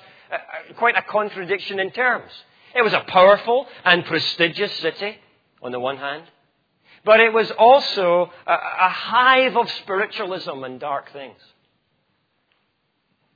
quite 0.76 0.96
a 0.96 1.02
contradiction 1.02 1.80
in 1.80 1.90
terms. 1.90 2.30
It 2.74 2.82
was 2.82 2.92
a 2.92 3.00
powerful 3.00 3.66
and 3.84 4.04
prestigious 4.04 4.72
city, 4.74 5.16
on 5.62 5.72
the 5.72 5.80
one 5.80 5.96
hand, 5.96 6.24
but 7.04 7.20
it 7.20 7.32
was 7.32 7.50
also 7.52 8.30
a, 8.46 8.52
a 8.52 8.88
hive 8.88 9.56
of 9.56 9.70
spiritualism 9.70 10.64
and 10.64 10.80
dark 10.80 11.12
things. 11.12 11.38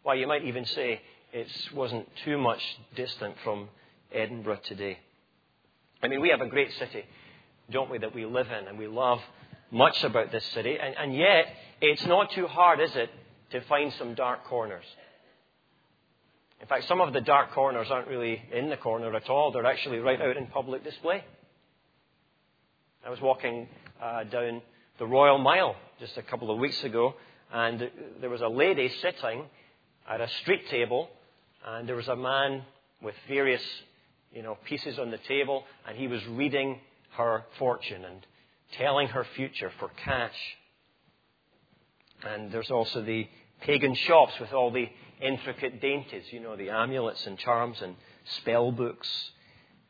Why, 0.03 0.15
you 0.15 0.27
might 0.27 0.45
even 0.45 0.65
say 0.65 1.01
it 1.33 1.49
wasn't 1.75 2.09
too 2.25 2.39
much 2.39 2.63
distant 2.95 3.37
from 3.43 3.69
Edinburgh 4.13 4.61
today. 4.65 4.99
I 6.03 6.09
mean, 6.09 6.21
we 6.21 6.31
have 6.31 6.41
a 6.41 6.47
great 6.47 6.73
city, 6.79 7.05
don't 7.71 7.91
we, 7.91 7.99
that 7.99 8.15
we 8.15 8.25
live 8.25 8.49
in, 8.51 8.69
and 8.69 8.79
we 8.79 8.87
love 8.87 9.21
much 9.71 10.05
about 10.05 10.31
this 10.31 10.45
city, 10.47 10.79
and, 10.81 10.95
and 10.97 11.15
yet 11.15 11.47
it's 11.81 12.07
not 12.07 12.31
too 12.31 12.47
hard, 12.47 12.81
is 12.81 12.95
it, 12.95 13.11
to 13.51 13.61
find 13.63 13.93
some 13.95 14.15
dark 14.15 14.45
corners. 14.45 14.85
In 16.61 16.67
fact, 16.67 16.89
some 16.89 17.01
of 17.01 17.13
the 17.13 17.21
dark 17.21 17.53
corners 17.53 17.89
aren't 17.91 18.09
really 18.09 18.43
in 18.53 18.71
the 18.71 18.77
corner 18.77 19.15
at 19.15 19.29
all. 19.29 19.53
They're 19.53 19.67
actually 19.67 19.99
right 19.99 20.21
out 20.21 20.37
in 20.37 20.47
public 20.47 20.85
display. 20.85 21.23
I 23.05 23.11
was 23.11 23.21
walking 23.21 23.69
uh, 24.03 24.25
down 24.25 24.63
the 24.99 25.07
Royal 25.07 25.39
Mile 25.39 25.77
just 26.01 26.17
a 26.17 26.23
couple 26.23 26.51
of 26.51 26.59
weeks 26.59 26.83
ago, 26.83 27.15
and 27.53 27.91
there 28.21 28.31
was 28.31 28.41
a 28.41 28.49
lady 28.49 28.91
sitting 29.01 29.45
at 30.09 30.21
a 30.21 30.29
street 30.41 30.69
table, 30.69 31.09
and 31.65 31.89
there 31.89 31.97
was 31.97 32.09
a 32.09 32.17
man 32.17 32.63
with 33.03 33.15
various, 33.29 33.63
you 34.33 34.43
know, 34.43 34.57
pieces 34.65 34.99
on 34.99 35.11
the 35.11 35.19
table, 35.19 35.65
and 35.87 35.97
he 35.97 36.09
was 36.09 36.25
reading 36.27 36.81
her 37.17 37.45
fortune 37.59 38.05
and 38.05 38.27
telling 38.73 39.09
her 39.09 39.25
future 39.37 39.71
for 39.79 39.91
cash. 40.05 40.35
And 42.25 42.51
there's 42.51 42.71
also 42.71 43.03
the 43.03 43.29
pagan 43.61 43.95
shops 43.95 44.33
with 44.41 44.53
all 44.53 44.71
the 44.71 44.89
intricate 45.21 45.81
dainties, 45.81 46.25
you 46.31 46.41
know, 46.41 46.57
the 46.57 46.71
amulets 46.71 47.27
and 47.27 47.39
charms 47.39 47.81
and 47.83 47.97
spell 48.39 48.73
books. 48.73 49.09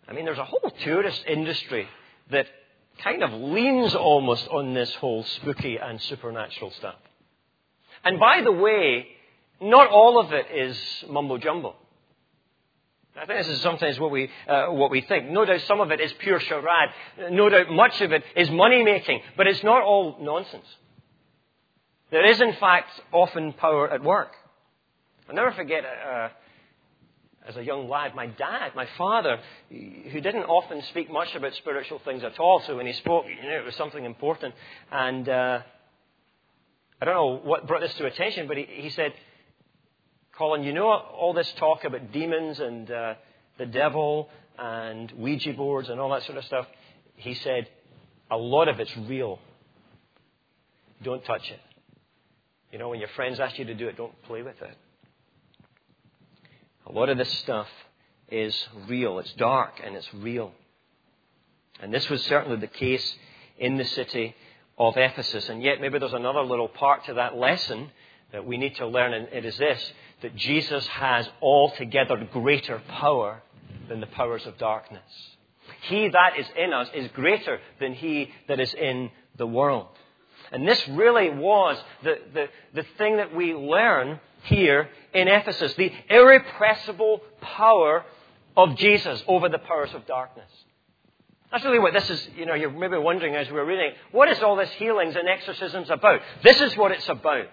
I 0.09 0.13
mean, 0.13 0.25
there's 0.25 0.39
a 0.39 0.45
whole 0.45 0.71
tourist 0.85 1.23
industry 1.27 1.89
that 2.31 2.47
kind 3.03 3.23
of 3.23 3.33
leans 3.33 3.95
almost 3.95 4.49
on 4.49 4.75
this 4.75 4.93
whole 4.95 5.25
spooky 5.25 5.77
and 5.77 6.01
supernatural 6.03 6.71
stuff. 6.73 6.97
And 8.05 8.21
by 8.21 8.43
the 8.43 8.53
way, 8.53 9.07
not 9.61 9.89
all 9.91 10.21
of 10.21 10.33
it 10.33 10.47
is 10.55 10.79
mumbo 11.09 11.39
jumbo. 11.39 11.75
I 13.19 13.25
think 13.25 13.39
this 13.47 13.57
is 13.57 13.63
sometimes 13.63 13.99
what 13.99 14.11
we, 14.11 14.31
uh, 14.47 14.67
what 14.67 14.91
we 14.91 15.01
think. 15.01 15.31
No 15.31 15.47
doubt 15.47 15.63
some 15.63 15.81
of 15.81 15.91
it 15.91 16.01
is 16.01 16.13
pure 16.19 16.39
charade. 16.39 16.91
No 17.31 17.49
doubt 17.49 17.71
much 17.71 18.01
of 18.03 18.13
it 18.13 18.23
is 18.37 18.51
money 18.51 18.83
making. 18.83 19.23
But 19.39 19.47
it's 19.47 19.65
not 19.65 19.83
all 19.83 20.19
nonsense. 20.21 20.67
There 22.11 22.27
is, 22.27 22.41
in 22.41 22.53
fact, 22.55 22.91
often 23.13 23.55
power 23.55 23.91
at 23.91 24.03
work. 24.03 24.33
I'll 25.29 25.35
never 25.35 25.53
forget, 25.53 25.85
uh, 25.85 26.29
as 27.49 27.57
a 27.57 27.65
young 27.65 27.89
lad, 27.89 28.15
my 28.15 28.27
dad, 28.27 28.73
my 28.75 28.87
father, 28.97 29.39
who 29.69 30.21
didn't 30.21 30.45
often 30.45 30.83
speak 30.91 31.11
much 31.11 31.35
about 31.35 31.55
spiritual 31.55 32.01
things 32.05 32.23
at 32.23 32.39
all, 32.39 32.61
so 32.67 32.77
when 32.77 32.87
he 32.87 32.93
spoke, 32.93 33.27
you 33.27 33.49
know, 33.49 33.57
it 33.57 33.65
was 33.65 33.75
something 33.77 34.05
important. 34.05 34.55
And 34.91 35.29
uh, 35.29 35.63
I 37.01 37.05
don't 37.05 37.15
know 37.15 37.41
what 37.43 37.67
brought 37.67 37.81
this 37.81 37.95
to 37.95 38.07
attention, 38.07 38.47
but 38.47 38.57
he, 38.57 38.67
he 38.69 38.91
said, 38.91 39.13
Colin, 40.37 40.63
you 40.63 40.73
know 40.73 40.89
all 40.89 41.33
this 41.33 41.51
talk 41.59 41.85
about 41.85 42.13
demons 42.13 42.61
and 42.61 42.91
uh, 42.91 43.15
the 43.59 43.67
devil 43.67 44.29
and 44.59 45.11
Ouija 45.13 45.55
boards 45.55 45.89
and 45.89 45.99
all 45.99 46.11
that 46.11 46.25
sort 46.25 46.39
of 46.39 46.45
stuff? 46.45 46.67
He 47.17 47.35
said, 47.35 47.69
a 48.31 48.37
lot 48.37 48.69
of 48.69 48.79
it's 48.81 48.95
real. 48.97 49.39
Don't 51.03 51.25
touch 51.25 51.51
it. 51.51 51.61
You 52.73 52.79
know, 52.79 52.89
when 52.89 52.99
your 52.99 53.09
friends 53.17 53.41
ask 53.41 53.59
you 53.59 53.65
to 53.65 53.75
do 53.75 53.89
it, 53.89 53.97
don't 53.97 54.21
play 54.25 54.43
with 54.43 54.61
it. 54.61 54.77
A 56.87 56.93
lot 56.93 57.09
of 57.09 57.19
this 57.19 57.33
stuff 57.39 57.69
is 58.31 58.69
real. 58.89 59.19
It's 59.19 59.33
dark 59.35 59.81
and 59.85 59.97
it's 59.97 60.13
real. 60.15 60.53
And 61.81 61.93
this 61.93 62.09
was 62.09 62.23
certainly 62.23 62.59
the 62.59 62.67
case 62.67 63.17
in 63.59 63.77
the 63.77 63.85
city 63.85 64.35
of 64.79 64.97
Ephesus. 64.97 65.49
And 65.49 65.63
yet, 65.63 65.81
maybe 65.81 65.99
there's 65.99 66.13
another 66.13 66.43
little 66.43 66.69
part 66.69 67.05
to 67.07 67.15
that 67.15 67.37
lesson 67.37 67.91
that 68.33 68.45
we 68.45 68.57
need 68.57 68.77
to 68.77 68.87
learn, 68.87 69.15
and 69.15 69.29
it 69.33 69.45
is 69.45 69.57
this 69.57 69.93
that 70.23 70.35
Jesus 70.35 70.87
has 70.87 71.29
altogether 71.43 72.27
greater 72.33 72.81
power 72.89 73.43
than 73.89 74.01
the 74.01 74.07
powers 74.07 74.45
of 74.47 74.57
darkness. 74.57 75.03
He 75.83 76.09
that 76.09 76.39
is 76.39 76.47
in 76.57 76.73
us 76.73 76.89
is 76.95 77.11
greater 77.13 77.61
than 77.81 77.93
he 77.93 78.31
that 78.49 78.59
is 78.59 78.73
in 78.75 79.11
the 79.37 79.47
world. 79.47 79.89
And 80.53 80.67
this 80.67 80.87
really 80.89 81.31
was 81.31 81.77
the, 82.03 82.19
the, 82.33 82.47
the 82.75 82.87
thing 82.99 83.17
that 83.17 83.35
we 83.35 83.55
learn 83.55 84.21
here 84.45 84.89
in 85.13 85.29
Ephesus 85.29 85.75
the 85.75 85.93
irrepressible 86.09 87.21
power 87.41 88.05
of 88.57 88.77
Jesus 88.77 89.23
over 89.27 89.49
the 89.49 89.59
powers 89.59 89.93
of 89.95 90.07
darkness. 90.07 90.51
That's 91.51 91.65
really 91.65 91.79
what 91.79 91.93
this 91.93 92.09
is, 92.11 92.29
you 92.37 92.47
know, 92.47 92.55
you're 92.55 92.71
maybe 92.71 92.99
wondering 92.99 93.35
as 93.35 93.51
we're 93.51 93.65
reading, 93.65 93.93
what 94.13 94.29
is 94.29 94.43
all 94.43 94.57
this 94.57 94.71
healings 94.73 95.15
and 95.15 95.29
exorcisms 95.29 95.91
about? 95.91 96.21
This 96.43 96.61
is 96.61 96.77
what 96.77 96.93
it's 96.93 97.09
about. 97.09 97.47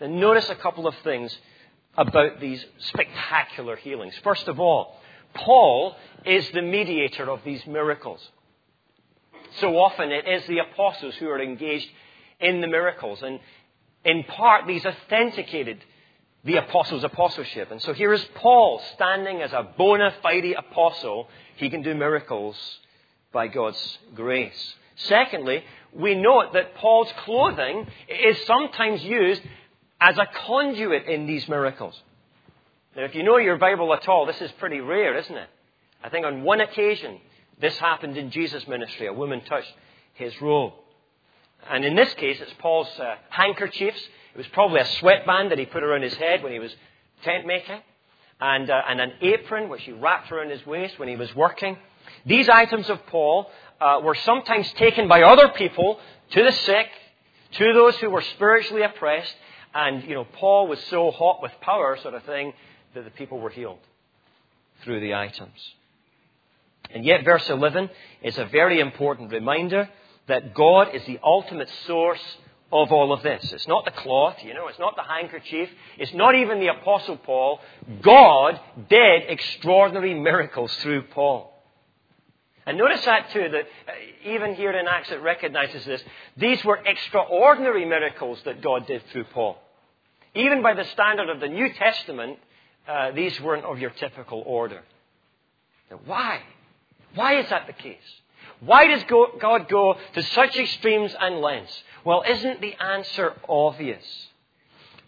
And 0.00 0.20
notice 0.20 0.48
a 0.48 0.54
couple 0.54 0.86
of 0.86 0.94
things 1.04 1.36
about 1.96 2.40
these 2.40 2.64
spectacular 2.78 3.76
healings. 3.76 4.14
First 4.22 4.48
of 4.48 4.58
all, 4.58 4.96
Paul 5.34 5.96
is 6.24 6.48
the 6.50 6.62
mediator 6.62 7.30
of 7.30 7.40
these 7.44 7.64
miracles. 7.66 8.20
So 9.64 9.78
often 9.78 10.12
it 10.12 10.28
is 10.28 10.46
the 10.46 10.58
apostles 10.58 11.14
who 11.14 11.30
are 11.30 11.40
engaged 11.40 11.88
in 12.38 12.60
the 12.60 12.66
miracles. 12.66 13.22
And 13.22 13.40
in 14.04 14.22
part, 14.24 14.66
these 14.66 14.84
authenticated 14.84 15.82
the 16.44 16.56
apostles' 16.56 17.02
apostleship. 17.02 17.70
And 17.70 17.80
so 17.80 17.94
here 17.94 18.12
is 18.12 18.22
Paul 18.34 18.82
standing 18.92 19.40
as 19.40 19.54
a 19.54 19.66
bona 19.78 20.12
fide 20.22 20.54
apostle. 20.58 21.30
He 21.56 21.70
can 21.70 21.80
do 21.80 21.94
miracles 21.94 22.56
by 23.32 23.48
God's 23.48 23.98
grace. 24.14 24.74
Secondly, 24.96 25.64
we 25.94 26.14
note 26.14 26.52
that 26.52 26.74
Paul's 26.74 27.10
clothing 27.24 27.86
is 28.06 28.36
sometimes 28.44 29.02
used 29.02 29.40
as 29.98 30.18
a 30.18 30.28
conduit 30.46 31.06
in 31.06 31.24
these 31.24 31.48
miracles. 31.48 31.98
Now, 32.94 33.04
if 33.04 33.14
you 33.14 33.22
know 33.22 33.38
your 33.38 33.56
Bible 33.56 33.94
at 33.94 34.06
all, 34.08 34.26
this 34.26 34.42
is 34.42 34.52
pretty 34.58 34.80
rare, 34.80 35.16
isn't 35.16 35.34
it? 35.34 35.48
I 36.02 36.10
think 36.10 36.26
on 36.26 36.42
one 36.42 36.60
occasion, 36.60 37.18
this 37.60 37.76
happened 37.78 38.16
in 38.16 38.30
Jesus' 38.30 38.66
ministry. 38.66 39.06
A 39.06 39.12
woman 39.12 39.40
touched 39.42 39.72
his 40.14 40.32
robe. 40.40 40.72
And 41.70 41.84
in 41.84 41.94
this 41.94 42.12
case, 42.14 42.38
it's 42.40 42.52
Paul's 42.58 42.88
uh, 42.98 43.14
handkerchiefs. 43.30 44.00
It 44.34 44.38
was 44.38 44.46
probably 44.48 44.80
a 44.80 44.86
sweatband 44.86 45.50
that 45.50 45.58
he 45.58 45.66
put 45.66 45.82
around 45.82 46.02
his 46.02 46.14
head 46.14 46.42
when 46.42 46.52
he 46.52 46.58
was 46.58 46.74
tent 47.22 47.46
making, 47.46 47.80
and, 48.40 48.68
uh, 48.68 48.82
and 48.88 49.00
an 49.00 49.12
apron 49.22 49.68
which 49.68 49.82
he 49.82 49.92
wrapped 49.92 50.30
around 50.30 50.50
his 50.50 50.64
waist 50.66 50.98
when 50.98 51.08
he 51.08 51.16
was 51.16 51.34
working. 51.34 51.78
These 52.26 52.48
items 52.48 52.90
of 52.90 53.06
Paul 53.06 53.50
uh, 53.80 54.00
were 54.02 54.14
sometimes 54.14 54.70
taken 54.72 55.08
by 55.08 55.22
other 55.22 55.48
people 55.48 55.98
to 56.32 56.42
the 56.42 56.52
sick, 56.52 56.88
to 57.52 57.72
those 57.72 57.96
who 57.96 58.10
were 58.10 58.22
spiritually 58.22 58.82
oppressed, 58.82 59.34
and, 59.74 60.04
you 60.04 60.14
know, 60.14 60.24
Paul 60.24 60.68
was 60.68 60.78
so 60.90 61.10
hot 61.10 61.40
with 61.42 61.52
power, 61.60 61.96
sort 62.02 62.14
of 62.14 62.24
thing, 62.24 62.52
that 62.94 63.04
the 63.04 63.10
people 63.10 63.40
were 63.40 63.50
healed 63.50 63.78
through 64.82 65.00
the 65.00 65.14
items. 65.14 65.58
And 66.90 67.04
yet, 67.04 67.24
verse 67.24 67.48
11 67.48 67.90
is 68.22 68.38
a 68.38 68.44
very 68.46 68.80
important 68.80 69.32
reminder 69.32 69.88
that 70.26 70.54
God 70.54 70.94
is 70.94 71.04
the 71.04 71.18
ultimate 71.22 71.68
source 71.86 72.22
of 72.72 72.90
all 72.90 73.12
of 73.12 73.22
this. 73.22 73.52
It's 73.52 73.68
not 73.68 73.84
the 73.84 73.90
cloth, 73.92 74.36
you 74.42 74.54
know, 74.54 74.68
it's 74.68 74.78
not 74.78 74.96
the 74.96 75.02
handkerchief, 75.02 75.68
it's 75.98 76.12
not 76.14 76.34
even 76.34 76.60
the 76.60 76.68
Apostle 76.68 77.16
Paul. 77.16 77.60
God 78.00 78.58
did 78.88 79.22
extraordinary 79.28 80.14
miracles 80.14 80.74
through 80.82 81.02
Paul. 81.02 81.52
And 82.66 82.78
notice 82.78 83.04
that 83.04 83.30
too, 83.30 83.48
that 83.52 83.62
uh, 83.62 84.28
even 84.30 84.54
here 84.54 84.72
in 84.72 84.88
Acts 84.88 85.10
it 85.10 85.20
recognizes 85.20 85.84
this. 85.84 86.02
These 86.36 86.64
were 86.64 86.76
extraordinary 86.84 87.84
miracles 87.84 88.40
that 88.44 88.62
God 88.62 88.86
did 88.86 89.02
through 89.12 89.24
Paul. 89.24 89.58
Even 90.34 90.62
by 90.62 90.74
the 90.74 90.84
standard 90.84 91.28
of 91.28 91.40
the 91.40 91.48
New 91.48 91.72
Testament, 91.74 92.38
uh, 92.88 93.10
these 93.12 93.38
weren't 93.40 93.64
of 93.64 93.78
your 93.78 93.90
typical 93.90 94.42
order. 94.46 94.82
Now, 95.90 96.00
why? 96.06 96.40
Why 97.14 97.40
is 97.40 97.48
that 97.50 97.66
the 97.66 97.72
case? 97.72 97.98
Why 98.60 98.86
does 98.86 99.02
God 99.04 99.68
go 99.68 99.96
to 100.14 100.22
such 100.22 100.56
extremes 100.56 101.14
and 101.18 101.40
lengths? 101.40 101.82
Well, 102.04 102.24
isn't 102.26 102.60
the 102.60 102.74
answer 102.74 103.34
obvious? 103.48 104.04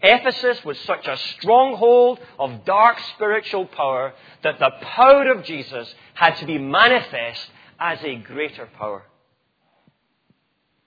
Ephesus 0.03 0.63
was 0.65 0.79
such 0.81 1.07
a 1.07 1.17
stronghold 1.17 2.19
of 2.39 2.65
dark 2.65 2.99
spiritual 3.15 3.67
power 3.67 4.13
that 4.43 4.59
the 4.59 4.71
power 4.83 5.31
of 5.33 5.45
Jesus 5.45 5.93
had 6.15 6.37
to 6.37 6.47
be 6.47 6.59
manifest 6.59 7.49
as 7.79 7.99
a 8.05 8.17
greater 8.17 8.67
power. 8.79 9.05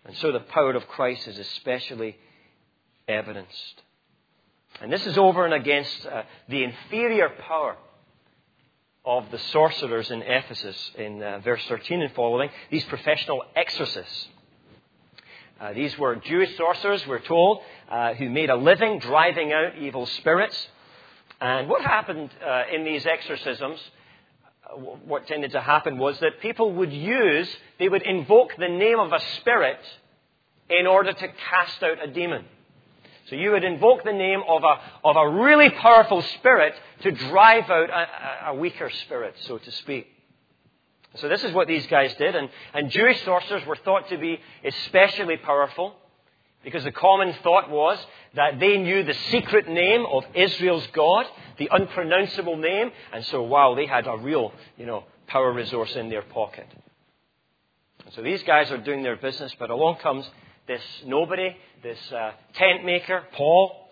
And 0.05 0.15
so 0.17 0.32
the 0.32 0.39
power 0.39 0.73
of 0.73 0.88
Christ 0.88 1.27
is 1.27 1.38
especially 1.38 2.17
evidenced. 3.08 3.82
And 4.82 4.91
this 4.91 5.05
is 5.05 5.17
over 5.17 5.45
and 5.45 5.53
against 5.53 6.05
uh, 6.05 6.23
the 6.47 6.63
inferior 6.63 7.29
power 7.29 7.75
of 9.10 9.32
the 9.32 9.39
sorcerers 9.39 10.12
in 10.12 10.22
Ephesus 10.22 10.91
in 10.95 11.24
uh, 11.24 11.39
verse 11.39 11.63
13 11.67 12.04
and 12.04 12.13
following, 12.13 12.52
these 12.69 12.84
professional 12.86 13.41
exorcists. 13.56 14.28
Uh, 15.60 15.74
these 15.74 15.98
were 15.98 16.15
Jewish 16.17 16.56
sorcerers, 16.56 17.06
we're 17.08 17.17
told, 17.17 17.62
uh, 17.89 18.13
who 18.13 18.30
made 18.30 18.52
a 18.52 18.56
living 18.56 19.00
driving 19.00 19.52
out 19.52 19.80
evil 19.80 20.06
spirits. 20.06 20.56
And 21.41 21.67
what 21.67 21.82
happened 21.82 22.30
uh, 22.48 22.65
in 22.72 22.86
these 22.86 23.04
exorcisms, 23.08 23.80
uh, 24.63 24.76
what 24.78 25.26
tended 25.26 25.54
to 25.54 25.62
happen 25.62 25.98
was 25.98 26.19
that 26.19 26.39
people 26.39 26.72
would 26.74 26.93
use, 26.93 27.50
they 27.80 27.89
would 27.89 28.04
invoke 28.04 28.52
the 28.60 28.69
name 28.69 29.00
of 29.00 29.12
a 29.12 29.19
spirit 29.38 29.80
in 30.69 30.86
order 30.86 31.13
to 31.13 31.28
cast 31.50 31.82
out 31.82 31.98
a 32.04 32.12
demon. 32.12 32.45
So 33.30 33.36
you 33.36 33.52
would 33.52 33.63
invoke 33.63 34.04
the 34.04 34.13
name 34.13 34.42
of 34.48 34.63
a, 34.63 34.80
of 35.08 35.15
a 35.15 35.30
really 35.30 35.70
powerful 35.70 36.22
spirit 36.22 36.74
to 37.02 37.12
drive 37.12 37.70
out 37.70 37.89
a, 37.89 38.50
a 38.50 38.56
weaker 38.56 38.89
spirit, 38.89 39.36
so 39.42 39.58
to 39.58 39.72
speak. 39.72 40.08
So 41.15 41.28
this 41.28 41.44
is 41.44 41.54
what 41.54 41.68
these 41.68 41.86
guys 41.88 42.13
did, 42.15 42.36
and, 42.36 42.50
and 42.74 42.92
Jewish 42.92 43.24
sorcerers 43.24 43.65
were 43.65 43.76
thought 43.78 44.10
to 44.10 44.18
be 44.18 44.39
especially 44.63 45.38
powerful 45.38 45.96
because 46.63 46.84
the 46.84 46.92
common 46.92 47.34
thought 47.42 47.70
was 47.70 47.98
that 48.36 48.60
they 48.60 48.78
knew 48.78 49.04
the 49.04 49.15
secret 49.32 49.68
name 49.68 50.06
of 50.06 50.24
Israel's 50.36 50.86
God, 50.94 51.26
the 51.58 51.70
unpronounceable 51.72 52.58
name, 52.58 52.92
and 53.12 53.26
so 53.26 53.42
wow, 53.42 53.76
they 53.76 53.88
had 53.88 54.06
a 54.08 54.18
real, 54.18 54.54
you 54.78 54.86
know, 54.86 55.06
power 55.28 55.52
resource 55.52 55.96
in 55.96 56.10
their 56.10 56.22
pocket. 56.22 56.68
So 58.12 58.22
these 58.22 58.44
guys 58.44 58.72
are 58.72 58.78
doing 58.78 59.04
their 59.04 59.15
business, 59.15 59.54
but 59.58 59.70
along 59.70 59.98
comes 59.98 60.30
this 60.69 60.82
nobody, 61.03 61.58
this 61.82 61.97
uh, 62.12 62.32
tent 62.53 62.86
maker, 62.86 63.23
Paul, 63.34 63.89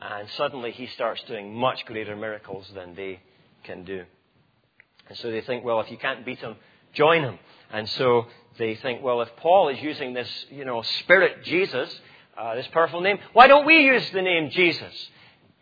and 0.00 0.28
suddenly 0.36 0.70
he 0.70 0.86
starts 0.86 1.20
doing 1.26 1.52
much 1.52 1.84
greater 1.86 2.14
miracles 2.14 2.70
than 2.72 2.94
they 2.94 3.20
can 3.64 3.84
do. 3.84 4.04
And 5.08 5.18
so 5.18 5.30
they 5.32 5.40
think, 5.40 5.64
well, 5.64 5.80
if 5.80 5.90
you 5.90 5.98
can't 5.98 6.24
beat 6.24 6.38
him, 6.38 6.54
join 6.92 7.22
him. 7.22 7.38
And 7.72 7.88
so 7.88 8.26
they 8.58 8.76
think, 8.76 9.02
well, 9.02 9.22
if 9.22 9.36
Paul 9.38 9.70
is 9.70 9.82
using 9.82 10.14
this, 10.14 10.28
you 10.50 10.64
know, 10.64 10.82
Spirit 11.00 11.42
Jesus, 11.42 11.90
uh, 12.38 12.54
this 12.54 12.68
powerful 12.68 13.00
name, 13.00 13.18
why 13.32 13.48
don't 13.48 13.66
we 13.66 13.78
use 13.78 14.08
the 14.12 14.22
name 14.22 14.50
Jesus? 14.50 14.94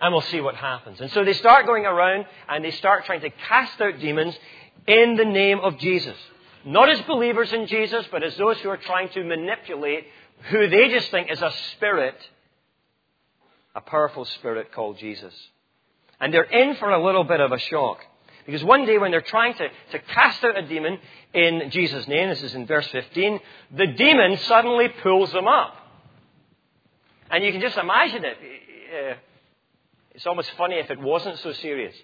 And 0.03 0.13
we'll 0.13 0.21
see 0.21 0.43
what 0.43 0.57
happens. 0.57 1.01
And 1.01 1.11
so 1.13 1.25
they 1.25 1.33
start 1.33 1.65
going 1.65 1.87
around 1.87 2.27
and 2.47 2.63
they 2.63 2.73
start 2.73 3.07
trying 3.07 3.23
to 3.23 3.31
cast 3.31 3.81
out 3.81 3.99
demons 4.01 4.37
in 4.87 5.17
the 5.17 5.25
name 5.25 5.61
of 5.61 5.79
Jesus. 5.79 6.17
Not 6.65 6.89
as 6.89 7.01
believers 7.03 7.53
in 7.53 7.67
Jesus, 7.67 8.05
but 8.13 8.23
as 8.23 8.37
those 8.37 8.59
who 8.59 8.69
are 8.69 8.77
trying 8.77 9.09
to 9.11 9.25
manipulate 9.25 10.05
who 10.51 10.69
they 10.69 10.89
just 10.89 11.11
think 11.11 11.31
is 11.31 11.41
a 11.41 11.53
spirit, 11.73 12.17
a 13.75 13.81
powerful 13.81 14.25
spirit 14.25 14.73
called 14.73 14.99
Jesus. 14.99 15.35
And 16.21 16.33
they're 16.33 16.43
in 16.43 16.77
for 16.77 16.91
a 16.91 17.05
little 17.05 17.25
bit 17.25 17.41
of 17.41 17.53
a 17.53 17.59
shock. 17.59 17.99
Because 18.47 18.65
one 18.65 18.87
day 18.87 18.99
when 18.99 19.11
they're 19.11 19.21
trying 19.21 19.55
to, 19.55 19.69
to 19.93 19.99
cast 20.01 20.43
out 20.43 20.59
a 20.59 20.63
demon 20.63 20.99
in 21.33 21.71
Jesus' 21.71 22.09
name, 22.09 22.29
this 22.29 22.43
is 22.43 22.55
in 22.55 22.67
verse 22.67 22.87
15, 22.89 23.39
the 23.77 23.87
demon 23.87 24.37
suddenly 24.39 24.89
pulls 24.89 25.31
them 25.33 25.47
up. 25.47 25.77
And 27.31 27.45
you 27.45 27.53
can 27.53 27.61
just 27.61 27.79
imagine 27.79 28.25
it. 28.25 28.37
Uh, 28.37 29.15
it's 30.15 30.27
almost 30.27 30.51
funny 30.59 30.77
if 30.77 30.91
it 30.91 31.01
wasn't 31.01 31.39
so 31.39 31.53
serious. 31.53 31.95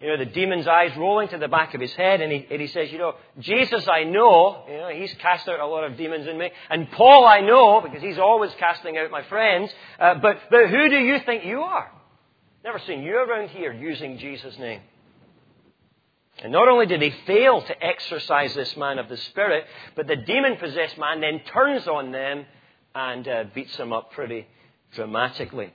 You 0.00 0.08
know, 0.08 0.18
the 0.18 0.26
demon's 0.26 0.66
eyes 0.66 0.94
rolling 0.96 1.28
to 1.28 1.38
the 1.38 1.48
back 1.48 1.72
of 1.74 1.80
his 1.80 1.92
head, 1.94 2.20
and 2.20 2.30
he, 2.30 2.46
and 2.50 2.60
he 2.60 2.66
says, 2.66 2.92
You 2.92 2.98
know, 2.98 3.14
Jesus 3.38 3.88
I 3.88 4.04
know, 4.04 4.64
you 4.68 4.76
know, 4.76 4.88
he's 4.90 5.12
cast 5.14 5.48
out 5.48 5.58
a 5.58 5.66
lot 5.66 5.84
of 5.84 5.96
demons 5.96 6.26
in 6.26 6.36
me. 6.36 6.50
And 6.68 6.90
Paul 6.90 7.26
I 7.26 7.40
know, 7.40 7.80
because 7.80 8.02
he's 8.02 8.18
always 8.18 8.52
casting 8.58 8.98
out 8.98 9.10
my 9.10 9.22
friends. 9.22 9.70
Uh, 9.98 10.16
but, 10.16 10.38
but 10.50 10.68
who 10.68 10.90
do 10.90 10.98
you 10.98 11.20
think 11.20 11.46
you 11.46 11.62
are? 11.62 11.90
Never 12.62 12.78
seen 12.80 13.02
you 13.02 13.16
around 13.16 13.48
here 13.50 13.72
using 13.72 14.18
Jesus' 14.18 14.58
name. 14.58 14.82
And 16.42 16.52
not 16.52 16.68
only 16.68 16.84
did 16.84 17.00
he 17.00 17.14
fail 17.26 17.62
to 17.62 17.84
exorcise 17.84 18.54
this 18.54 18.76
man 18.76 18.98
of 18.98 19.08
the 19.08 19.16
Spirit, 19.16 19.64
but 19.94 20.06
the 20.06 20.16
demon 20.16 20.56
possessed 20.56 20.98
man 20.98 21.22
then 21.22 21.40
turns 21.50 21.88
on 21.88 22.12
them 22.12 22.44
and 22.94 23.26
uh, 23.26 23.44
beats 23.54 23.74
them 23.78 23.94
up 23.94 24.12
pretty 24.12 24.46
dramatically. 24.92 25.72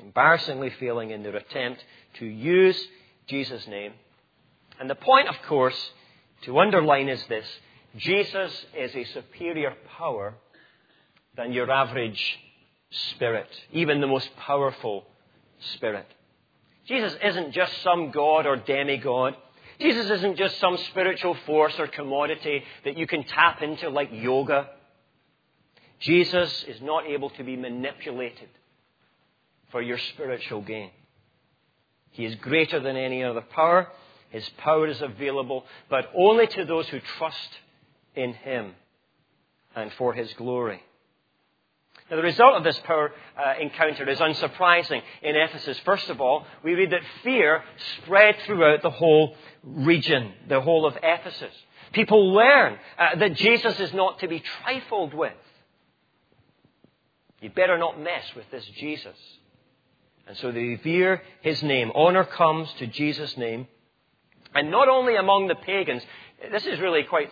Embarrassingly 0.00 0.70
failing 0.78 1.10
in 1.10 1.22
their 1.22 1.36
attempt 1.36 1.84
to 2.18 2.26
use 2.26 2.78
Jesus' 3.26 3.66
name. 3.66 3.92
And 4.78 4.88
the 4.88 4.94
point, 4.94 5.28
of 5.28 5.34
course, 5.48 5.78
to 6.42 6.58
underline 6.58 7.08
is 7.08 7.22
this 7.28 7.46
Jesus 7.96 8.66
is 8.76 8.94
a 8.94 9.04
superior 9.04 9.74
power 9.96 10.34
than 11.36 11.52
your 11.52 11.70
average 11.70 12.38
spirit, 12.90 13.48
even 13.72 14.00
the 14.00 14.06
most 14.06 14.28
powerful 14.36 15.04
spirit. 15.74 16.06
Jesus 16.86 17.14
isn't 17.22 17.52
just 17.52 17.82
some 17.82 18.10
god 18.10 18.46
or 18.46 18.56
demigod. 18.56 19.34
Jesus 19.80 20.10
isn't 20.10 20.36
just 20.36 20.58
some 20.58 20.76
spiritual 20.90 21.36
force 21.46 21.74
or 21.78 21.86
commodity 21.86 22.62
that 22.84 22.96
you 22.96 23.06
can 23.06 23.24
tap 23.24 23.62
into 23.62 23.88
like 23.90 24.08
yoga. 24.12 24.68
Jesus 26.00 26.64
is 26.66 26.80
not 26.80 27.06
able 27.06 27.30
to 27.30 27.44
be 27.44 27.56
manipulated 27.56 28.48
for 29.70 29.82
your 29.82 29.98
spiritual 29.98 30.62
gain. 30.62 30.90
He 32.10 32.24
is 32.24 32.34
greater 32.36 32.80
than 32.80 32.96
any 32.96 33.22
other 33.22 33.42
power. 33.42 33.88
His 34.30 34.48
power 34.58 34.86
is 34.86 35.00
available, 35.00 35.64
but 35.88 36.10
only 36.14 36.46
to 36.48 36.64
those 36.64 36.88
who 36.88 37.00
trust 37.18 37.48
in 38.14 38.34
Him 38.34 38.74
and 39.74 39.92
for 39.94 40.12
His 40.12 40.32
glory. 40.34 40.82
Now, 42.10 42.16
the 42.16 42.22
result 42.22 42.54
of 42.54 42.64
this 42.64 42.78
power 42.84 43.12
uh, 43.36 43.54
encounter 43.60 44.08
is 44.08 44.18
unsurprising 44.18 45.02
in 45.22 45.36
Ephesus. 45.36 45.78
First 45.84 46.08
of 46.08 46.20
all, 46.20 46.46
we 46.64 46.72
read 46.72 46.90
that 46.92 47.02
fear 47.22 47.62
spread 48.02 48.36
throughout 48.46 48.82
the 48.82 48.90
whole 48.90 49.36
region, 49.62 50.32
the 50.48 50.60
whole 50.60 50.86
of 50.86 50.96
Ephesus. 51.02 51.54
People 51.92 52.32
learn 52.32 52.78
uh, 52.98 53.16
that 53.16 53.34
Jesus 53.34 53.78
is 53.78 53.92
not 53.92 54.20
to 54.20 54.28
be 54.28 54.42
trifled 54.62 55.12
with. 55.12 55.32
You 57.40 57.50
better 57.50 57.78
not 57.78 58.00
mess 58.00 58.24
with 58.34 58.50
this 58.50 58.64
Jesus. 58.78 59.16
And 60.28 60.36
so 60.36 60.52
they 60.52 60.60
revere 60.60 61.22
his 61.40 61.62
name. 61.62 61.90
Honor 61.94 62.24
comes 62.24 62.70
to 62.78 62.86
Jesus' 62.86 63.36
name. 63.38 63.66
And 64.54 64.70
not 64.70 64.88
only 64.88 65.16
among 65.16 65.48
the 65.48 65.54
pagans, 65.54 66.02
this 66.52 66.66
is 66.66 66.78
really 66.80 67.04
quite 67.04 67.30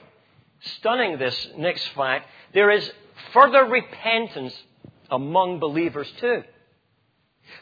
stunning, 0.78 1.18
this 1.18 1.48
next 1.58 1.86
fact. 1.88 2.26
There 2.54 2.70
is 2.70 2.90
further 3.32 3.64
repentance 3.64 4.54
among 5.10 5.60
believers 5.60 6.10
too. 6.20 6.42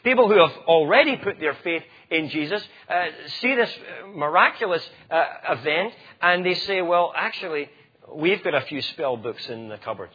People 0.03 0.27
who 0.27 0.39
have 0.39 0.55
already 0.67 1.17
put 1.17 1.39
their 1.39 1.53
faith 1.55 1.83
in 2.09 2.29
Jesus 2.29 2.63
uh, 2.89 3.05
see 3.41 3.55
this 3.55 3.71
miraculous 4.15 4.87
uh, 5.11 5.25
event 5.49 5.93
and 6.21 6.45
they 6.45 6.55
say, 6.55 6.81
well, 6.81 7.13
actually, 7.15 7.69
we've 8.13 8.43
got 8.43 8.55
a 8.55 8.61
few 8.61 8.81
spell 8.81 9.17
books 9.17 9.47
in 9.49 9.67
the 9.67 9.77
cupboard. 9.77 10.09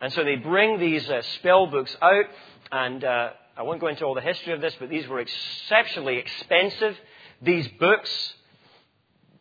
And 0.00 0.12
so 0.12 0.22
they 0.22 0.36
bring 0.36 0.78
these 0.78 1.08
uh, 1.08 1.22
spell 1.36 1.66
books 1.66 1.96
out, 2.02 2.26
and 2.74 3.04
uh, 3.04 3.30
I 3.56 3.62
won't 3.62 3.80
go 3.80 3.86
into 3.86 4.04
all 4.04 4.14
the 4.14 4.20
history 4.20 4.52
of 4.52 4.60
this, 4.60 4.74
but 4.80 4.90
these 4.90 5.06
were 5.06 5.20
exceptionally 5.20 6.16
expensive. 6.16 6.96
These 7.40 7.68
books, 7.78 8.34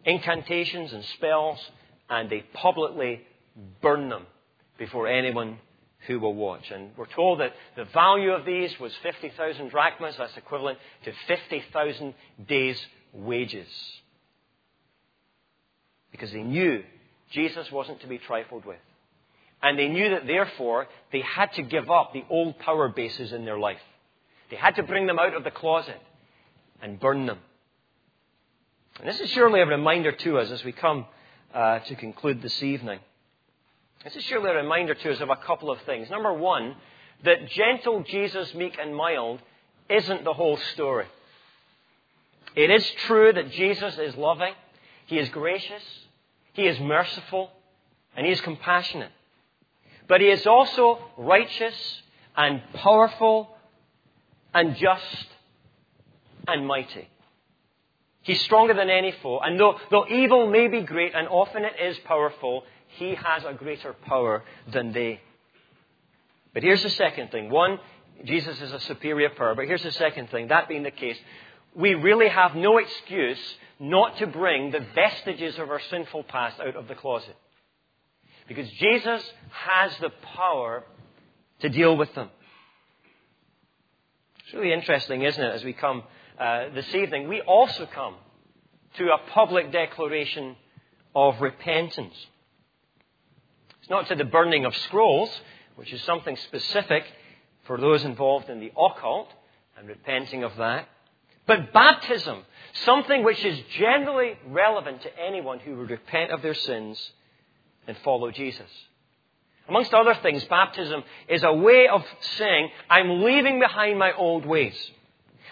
incantations 0.06 0.93
and 0.93 1.04
spells, 1.15 1.58
and 2.12 2.30
they 2.30 2.41
publicly 2.54 3.22
burn 3.82 4.10
them 4.10 4.28
before 4.78 5.08
anyone 5.08 5.58
who 6.06 6.19
will 6.19 6.36
watch. 6.36 6.69
And 6.69 6.91
we're 6.96 7.08
told 7.08 7.39
that 7.39 7.54
the 7.76 7.86
value 7.86 8.34
of 8.34 8.46
these 8.46 8.80
was 8.80 8.91
50,000 9.02 9.69
drachmas. 9.69 10.13
That's 10.15 10.38
equivalent 10.38 10.78
to 11.06 11.12
50,000 11.28 12.13
days' 12.48 12.86
wages. 13.13 13.67
Because 16.12 16.32
they 16.32 16.43
knew 16.43 16.84
Jesus 17.32 17.72
wasn't 17.72 18.00
to 18.02 18.08
be 18.08 18.19
trifled 18.19 18.65
with. 18.65 18.78
And 19.63 19.80
they 19.80 19.88
knew 19.88 20.10
that 20.10 20.28
therefore 20.28 20.88
they 21.13 21.21
had 21.21 21.54
to 21.54 21.62
give 21.63 21.89
up 21.89 22.12
the 22.12 22.26
old 22.30 22.60
power 22.60 22.89
bases 22.89 23.32
in 23.32 23.45
their 23.45 23.58
life. 23.58 23.80
They 24.52 24.58
had 24.58 24.76
to 24.76 24.84
bring 24.84 25.08
them 25.08 25.17
out 25.17 25.34
of 25.34 25.45
the 25.45 25.52
closet 25.52 25.99
and 26.82 26.99
burn 26.99 27.26
them. 27.26 27.39
And 28.99 29.08
this 29.08 29.21
is 29.21 29.30
surely 29.32 29.62
a 29.62 29.65
reminder 29.65 30.12
to 30.12 30.38
us 30.38 30.52
as 30.52 30.63
we 30.65 30.73
come 30.73 31.06
uh, 31.54 31.80
to 31.80 31.95
conclude 31.95 32.41
this 32.41 32.62
evening. 32.62 32.99
This 34.04 34.17
is 34.17 34.23
surely 34.26 34.52
a 34.52 34.56
reminder 34.56 34.93
to 34.93 35.12
us 35.13 35.21
of 35.21 35.30
a 35.30 35.38
couple 35.38 35.71
of 35.71 35.82
things. 35.84 36.10
Number 36.10 36.34
one, 36.34 36.76
that 37.23 37.49
gentle 37.49 38.04
Jesus, 38.04 38.54
meek 38.54 38.78
and 38.80 38.93
mild, 38.93 39.39
isn't 39.89 40.26
the 40.26 40.34
whole 40.34 40.58
story. 40.73 41.06
It 42.56 42.69
is 42.69 42.86
true 43.08 43.32
that 43.32 43.52
Jesus 43.52 43.97
is 43.97 44.15
loving, 44.15 44.54
He 45.06 45.17
is 45.17 45.30
gracious, 45.30 45.84
He 46.52 46.63
is 46.63 46.78
merciful, 46.82 47.49
and 48.15 48.26
He 48.26 48.32
is 48.34 48.41
compassionate. 48.41 49.12
But 50.08 50.22
He 50.22 50.28
is 50.28 50.46
also 50.46 51.00
righteous 51.18 51.76
and 52.36 52.62
powerful 52.74 53.50
and 54.54 54.76
just 54.76 55.28
and 56.48 56.68
mighty. 56.68 57.08
He's 58.22 58.42
stronger 58.42 58.74
than 58.74 58.89
any 58.89 59.12
foe. 59.22 59.39
And 59.39 59.60
though, 59.60 59.78
though 59.92 60.08
evil 60.08 60.50
may 60.50 60.68
be 60.68 60.82
great, 60.82 61.13
and 61.13 61.28
often 61.28 61.63
it 61.66 61.74
is 61.82 61.98
powerful, 62.00 62.63
he 62.98 63.16
has 63.16 63.44
a 63.44 63.54
greater 63.54 63.94
power 63.94 64.44
than 64.72 64.94
they. 64.94 65.20
But 66.54 66.63
here's 66.63 66.84
the 66.84 66.89
second 66.89 67.32
thing. 67.32 67.50
One, 67.50 67.80
Jesus 68.24 68.62
is 68.62 68.72
a 68.72 68.80
superior 68.82 69.30
power. 69.30 69.56
But 69.56 69.66
here's 69.66 69.84
the 69.84 69.92
second 69.92 70.30
thing. 70.30 70.48
That 70.48 70.70
being 70.70 70.84
the 70.84 70.92
case, 70.92 71.18
we 71.76 71.96
really 71.96 72.30
have 72.30 72.56
no 72.56 72.78
excuse 72.78 73.39
not 73.80 74.18
to 74.20 74.28
bring 74.28 74.72
the 74.72 74.86
vestiges 74.96 75.58
of 75.58 75.70
our 75.70 75.82
sinful 75.89 76.24
past 76.24 76.60
out 76.62 76.76
of 76.76 76.88
the 76.88 76.96
closet. 76.96 77.36
Because 78.48 78.70
Jesus 78.72 79.24
has 79.52 79.92
the 80.00 80.10
power 80.36 80.84
to 81.62 81.70
deal 81.70 81.96
with 81.96 82.14
them. 82.14 82.30
It's 84.46 84.54
really 84.54 84.74
interesting, 84.74 85.22
isn't 85.22 85.44
it, 85.44 85.54
as 85.54 85.64
we 85.64 85.74
come 85.74 86.04
uh, 86.40 86.70
this 86.74 86.94
evening? 86.94 87.28
We 87.30 87.42
also 87.42 87.86
come 87.86 88.16
to 88.98 89.06
a 89.06 89.18
public 89.32 89.72
declaration 89.72 90.56
of 91.16 91.40
repentance. 91.42 92.16
It's 93.82 93.90
not 93.90 94.08
to 94.10 94.16
the 94.16 94.26
burning 94.26 94.66
of 94.66 94.76
scrolls, 94.76 95.30
which 95.76 95.94
is 95.94 96.02
something 96.04 96.36
specific 96.38 97.04
for 97.66 97.78
those 97.78 98.04
involved 98.04 98.50
in 98.50 98.60
the 98.60 98.72
occult 98.78 99.30
and 99.78 99.88
repenting 99.88 100.44
of 100.44 100.56
that. 100.58 100.88
But 101.46 101.74
baptism, 101.74 102.44
something 102.86 103.24
which 103.24 103.44
is 103.44 103.60
generally 103.78 104.38
relevant 104.48 105.02
to 105.02 105.20
anyone 105.20 105.60
who 105.60 105.78
would 105.78 105.90
repent 105.90 106.32
of 106.32 106.42
their 106.42 106.54
sins 106.54 107.12
and 107.88 107.98
follow 108.04 108.32
Jesus. 108.32 108.69
Amongst 109.67 109.93
other 109.93 110.15
things, 110.15 110.43
baptism 110.46 111.04
is 111.30 111.43
a 111.43 111.54
way 111.54 111.88
of 111.88 112.04
saying, 112.38 112.69
I'm 112.89 113.24
leaving 113.24 113.60
behind 113.60 113.98
my 113.98 114.12
old 114.13 114.46
ways. 114.46 114.76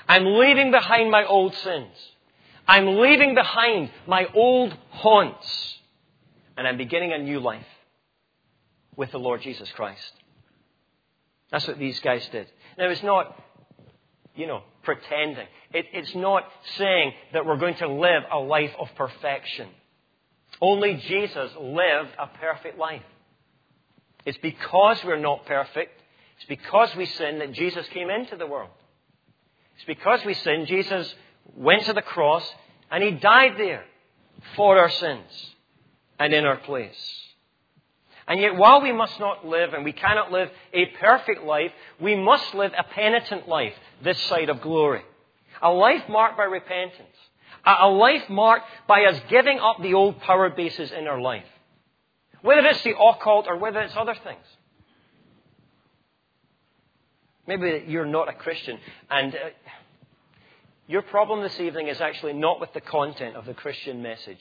I'm 0.07 0.25
leaving 0.25 0.71
behind 0.71 1.09
my 1.09 1.25
old 1.25 1.55
sins. 1.55 1.95
I'm 2.67 2.97
leaving 2.97 3.35
behind 3.35 3.89
my 4.07 4.27
old 4.33 4.75
haunts. 4.89 5.77
And 6.57 6.67
I'm 6.67 6.77
beginning 6.77 7.13
a 7.13 7.17
new 7.17 7.39
life 7.39 7.65
with 8.97 9.11
the 9.11 9.17
Lord 9.17 9.41
Jesus 9.41 9.71
Christ. 9.71 10.11
That's 11.51 11.67
what 11.67 11.79
these 11.79 11.99
guys 12.01 12.27
did. 12.31 12.47
Now, 12.77 12.89
it's 12.89 13.03
not, 13.03 13.37
you 14.35 14.47
know, 14.47 14.63
pretending. 14.83 15.47
It, 15.73 15.85
it's 15.93 16.15
not 16.15 16.43
saying 16.77 17.13
that 17.33 17.45
we're 17.45 17.57
going 17.57 17.75
to 17.75 17.87
live 17.87 18.23
a 18.31 18.39
life 18.39 18.71
of 18.79 18.89
perfection. 18.95 19.67
Only 20.61 20.95
Jesus 20.95 21.51
lived 21.59 22.11
a 22.19 22.27
perfect 22.39 22.77
life. 22.77 23.01
It's 24.25 24.37
because 24.37 25.03
we're 25.03 25.19
not 25.19 25.45
perfect, 25.45 25.99
it's 26.37 26.47
because 26.47 26.95
we 26.95 27.05
sin 27.05 27.39
that 27.39 27.53
Jesus 27.53 27.87
came 27.87 28.09
into 28.09 28.35
the 28.35 28.45
world. 28.45 28.69
It's 29.75 29.85
because 29.85 30.23
we 30.25 30.35
sin, 30.35 30.67
Jesus 30.67 31.13
went 31.55 31.85
to 31.85 31.93
the 31.93 32.03
cross 32.03 32.47
and 32.91 33.03
he 33.03 33.11
died 33.11 33.53
there 33.57 33.83
for 34.55 34.77
our 34.77 34.89
sins 34.91 35.55
and 36.19 36.33
in 36.33 36.45
our 36.45 36.57
place. 36.57 37.21
And 38.27 38.39
yet, 38.39 38.55
while 38.55 38.81
we 38.81 38.91
must 38.91 39.19
not 39.19 39.45
live 39.45 39.73
and 39.73 39.83
we 39.83 39.91
cannot 39.91 40.31
live 40.31 40.49
a 40.73 40.85
perfect 40.85 41.43
life, 41.43 41.71
we 41.99 42.15
must 42.15 42.53
live 42.53 42.71
a 42.77 42.83
penitent 42.83 43.47
life 43.47 43.73
this 44.03 44.21
side 44.23 44.49
of 44.49 44.61
glory. 44.61 45.01
A 45.61 45.71
life 45.71 46.07
marked 46.07 46.37
by 46.37 46.43
repentance. 46.43 47.10
A 47.65 47.87
life 47.87 48.29
marked 48.29 48.65
by 48.87 49.05
us 49.05 49.19
giving 49.29 49.59
up 49.59 49.77
the 49.81 49.93
old 49.93 50.19
power 50.21 50.49
bases 50.49 50.91
in 50.91 51.07
our 51.07 51.21
life. 51.21 51.45
Whether 52.41 52.67
it's 52.67 52.83
the 52.83 52.97
occult 52.97 53.45
or 53.47 53.57
whether 53.57 53.79
it's 53.81 53.95
other 53.95 54.15
things. 54.23 54.45
Maybe 57.45 57.85
you're 57.87 58.05
not 58.05 58.29
a 58.29 58.33
Christian 58.33 58.79
and 59.09 59.35
uh, 59.35 59.37
your 60.91 61.01
problem 61.03 61.41
this 61.41 61.57
evening 61.59 61.87
is 61.87 62.01
actually 62.01 62.33
not 62.33 62.59
with 62.59 62.73
the 62.73 62.81
content 62.81 63.37
of 63.37 63.45
the 63.45 63.53
Christian 63.53 64.01
message. 64.01 64.39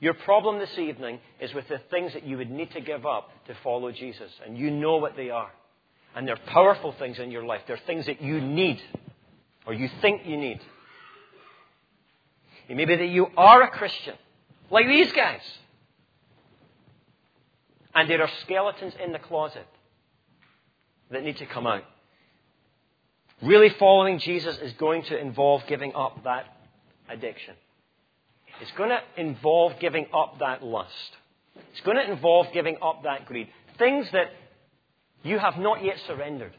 Your 0.00 0.14
problem 0.14 0.58
this 0.58 0.78
evening 0.78 1.20
is 1.38 1.52
with 1.52 1.68
the 1.68 1.80
things 1.90 2.14
that 2.14 2.24
you 2.24 2.38
would 2.38 2.50
need 2.50 2.70
to 2.72 2.80
give 2.80 3.04
up 3.04 3.30
to 3.46 3.54
follow 3.62 3.92
Jesus. 3.92 4.30
And 4.46 4.56
you 4.56 4.70
know 4.70 4.96
what 4.96 5.16
they 5.16 5.28
are. 5.28 5.50
And 6.14 6.26
they're 6.26 6.38
powerful 6.46 6.92
things 6.92 7.18
in 7.18 7.30
your 7.30 7.44
life. 7.44 7.60
They're 7.66 7.80
things 7.86 8.06
that 8.06 8.22
you 8.22 8.40
need 8.40 8.80
or 9.66 9.74
you 9.74 9.90
think 10.00 10.22
you 10.24 10.38
need. 10.38 10.60
It 12.68 12.76
may 12.76 12.84
be 12.84 12.96
that 12.96 13.08
you 13.08 13.28
are 13.36 13.62
a 13.62 13.70
Christian, 13.70 14.14
like 14.70 14.86
these 14.86 15.12
guys. 15.12 15.42
And 17.94 18.10
there 18.10 18.20
are 18.20 18.30
skeletons 18.42 18.94
in 19.02 19.12
the 19.12 19.18
closet 19.18 19.66
that 21.10 21.22
need 21.22 21.38
to 21.38 21.46
come 21.46 21.66
out. 21.66 21.84
Really 23.42 23.70
following 23.78 24.18
Jesus 24.18 24.56
is 24.58 24.72
going 24.74 25.02
to 25.04 25.18
involve 25.18 25.62
giving 25.68 25.94
up 25.94 26.24
that 26.24 26.46
addiction. 27.08 27.54
It's 28.60 28.72
going 28.72 28.90
to 28.90 29.00
involve 29.16 29.78
giving 29.80 30.06
up 30.14 30.38
that 30.40 30.62
lust. 30.62 30.92
It's 31.72 31.80
going 31.82 31.98
to 31.98 32.10
involve 32.10 32.48
giving 32.52 32.78
up 32.82 33.02
that 33.04 33.26
greed. 33.26 33.48
Things 33.78 34.10
that 34.12 34.30
you 35.22 35.38
have 35.38 35.58
not 35.58 35.84
yet 35.84 35.96
surrendered. 36.06 36.54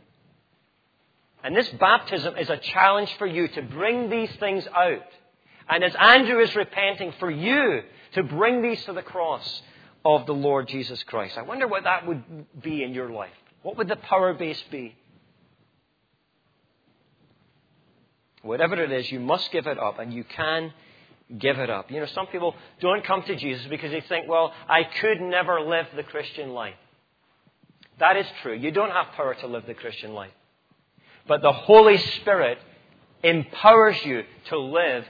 And 1.43 1.55
this 1.55 1.69
baptism 1.69 2.35
is 2.37 2.49
a 2.49 2.57
challenge 2.57 3.13
for 3.17 3.27
you 3.27 3.47
to 3.47 3.61
bring 3.61 4.09
these 4.09 4.31
things 4.39 4.67
out. 4.75 5.05
And 5.69 5.83
as 5.83 5.93
Andrew 5.95 6.39
is 6.39 6.55
repenting, 6.55 7.13
for 7.19 7.29
you 7.29 7.81
to 8.13 8.23
bring 8.23 8.61
these 8.61 8.83
to 8.85 8.93
the 8.93 9.01
cross 9.01 9.61
of 10.05 10.25
the 10.25 10.33
Lord 10.33 10.67
Jesus 10.67 11.03
Christ. 11.03 11.37
I 11.37 11.41
wonder 11.41 11.67
what 11.67 11.83
that 11.83 12.07
would 12.07 12.61
be 12.61 12.83
in 12.83 12.93
your 12.93 13.09
life. 13.09 13.33
What 13.61 13.77
would 13.77 13.89
the 13.89 13.97
power 13.97 14.33
base 14.33 14.61
be? 14.71 14.95
Whatever 18.41 18.81
it 18.81 18.91
is, 18.91 19.11
you 19.11 19.19
must 19.19 19.51
give 19.51 19.67
it 19.67 19.77
up, 19.77 19.99
and 19.99 20.13
you 20.13 20.23
can 20.23 20.71
give 21.37 21.57
it 21.59 21.69
up. 21.69 21.91
You 21.91 21.99
know, 21.99 22.05
some 22.05 22.27
people 22.27 22.55
don't 22.79 23.03
come 23.03 23.23
to 23.23 23.35
Jesus 23.35 23.65
because 23.67 23.91
they 23.91 23.99
think, 24.01 24.29
well, 24.29 24.53
I 24.69 24.83
could 24.85 25.19
never 25.19 25.59
live 25.59 25.87
the 25.95 26.03
Christian 26.03 26.51
life. 26.51 26.75
That 27.99 28.15
is 28.15 28.25
true. 28.41 28.53
You 28.53 28.71
don't 28.71 28.91
have 28.91 29.07
power 29.17 29.33
to 29.35 29.47
live 29.47 29.65
the 29.67 29.73
Christian 29.73 30.13
life. 30.13 30.31
But 31.27 31.41
the 31.41 31.51
Holy 31.51 31.97
Spirit 31.97 32.59
empowers 33.23 33.97
you 34.05 34.23
to 34.49 34.57
live 34.57 35.03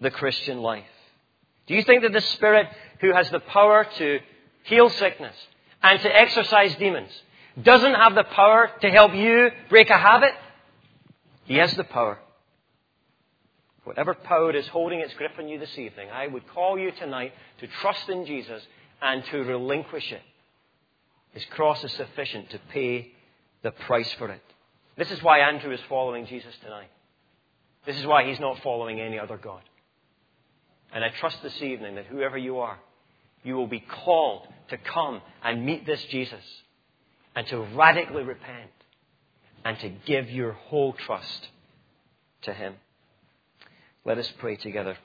the 0.00 0.10
Christian 0.10 0.60
life. 0.60 0.84
Do 1.66 1.74
you 1.74 1.82
think 1.82 2.02
that 2.02 2.12
the 2.12 2.20
Spirit 2.20 2.68
who 3.00 3.12
has 3.12 3.28
the 3.30 3.40
power 3.40 3.86
to 3.98 4.18
heal 4.64 4.90
sickness 4.90 5.34
and 5.82 6.00
to 6.00 6.16
exorcise 6.16 6.74
demons 6.76 7.10
doesn't 7.62 7.94
have 7.94 8.14
the 8.14 8.24
power 8.24 8.70
to 8.82 8.90
help 8.90 9.14
you 9.14 9.50
break 9.68 9.90
a 9.90 9.98
habit? 9.98 10.32
He 11.44 11.56
has 11.56 11.74
the 11.74 11.84
power. 11.84 12.18
Whatever 13.84 14.14
power 14.14 14.54
is 14.54 14.66
holding 14.68 15.00
its 15.00 15.14
grip 15.14 15.32
on 15.38 15.48
you 15.48 15.58
this 15.58 15.78
evening, 15.78 16.08
I 16.12 16.26
would 16.26 16.46
call 16.48 16.76
you 16.78 16.90
tonight 16.90 17.32
to 17.60 17.68
trust 17.80 18.08
in 18.08 18.26
Jesus 18.26 18.62
and 19.00 19.24
to 19.26 19.38
relinquish 19.38 20.10
it. 20.10 20.22
His 21.32 21.44
cross 21.50 21.84
is 21.84 21.92
sufficient 21.92 22.50
to 22.50 22.58
pay 22.72 23.12
the 23.62 23.70
price 23.70 24.12
for 24.14 24.28
it. 24.28 24.42
This 24.96 25.10
is 25.10 25.22
why 25.22 25.40
Andrew 25.40 25.72
is 25.72 25.80
following 25.88 26.26
Jesus 26.26 26.54
tonight. 26.62 26.90
This 27.84 27.96
is 27.96 28.06
why 28.06 28.26
he's 28.26 28.40
not 28.40 28.60
following 28.62 29.00
any 29.00 29.18
other 29.18 29.36
God. 29.36 29.60
And 30.96 31.04
I 31.04 31.10
trust 31.10 31.42
this 31.42 31.60
evening 31.60 31.96
that 31.96 32.06
whoever 32.06 32.38
you 32.38 32.60
are, 32.60 32.78
you 33.44 33.54
will 33.54 33.66
be 33.66 33.80
called 33.80 34.48
to 34.70 34.78
come 34.78 35.20
and 35.44 35.66
meet 35.66 35.84
this 35.84 36.02
Jesus 36.04 36.42
and 37.34 37.46
to 37.48 37.58
radically 37.74 38.22
repent 38.22 38.70
and 39.62 39.78
to 39.80 39.90
give 39.90 40.30
your 40.30 40.52
whole 40.52 40.94
trust 40.94 41.48
to 42.44 42.54
him. 42.54 42.76
Let 44.06 44.16
us 44.16 44.32
pray 44.38 44.56
together. 44.56 44.96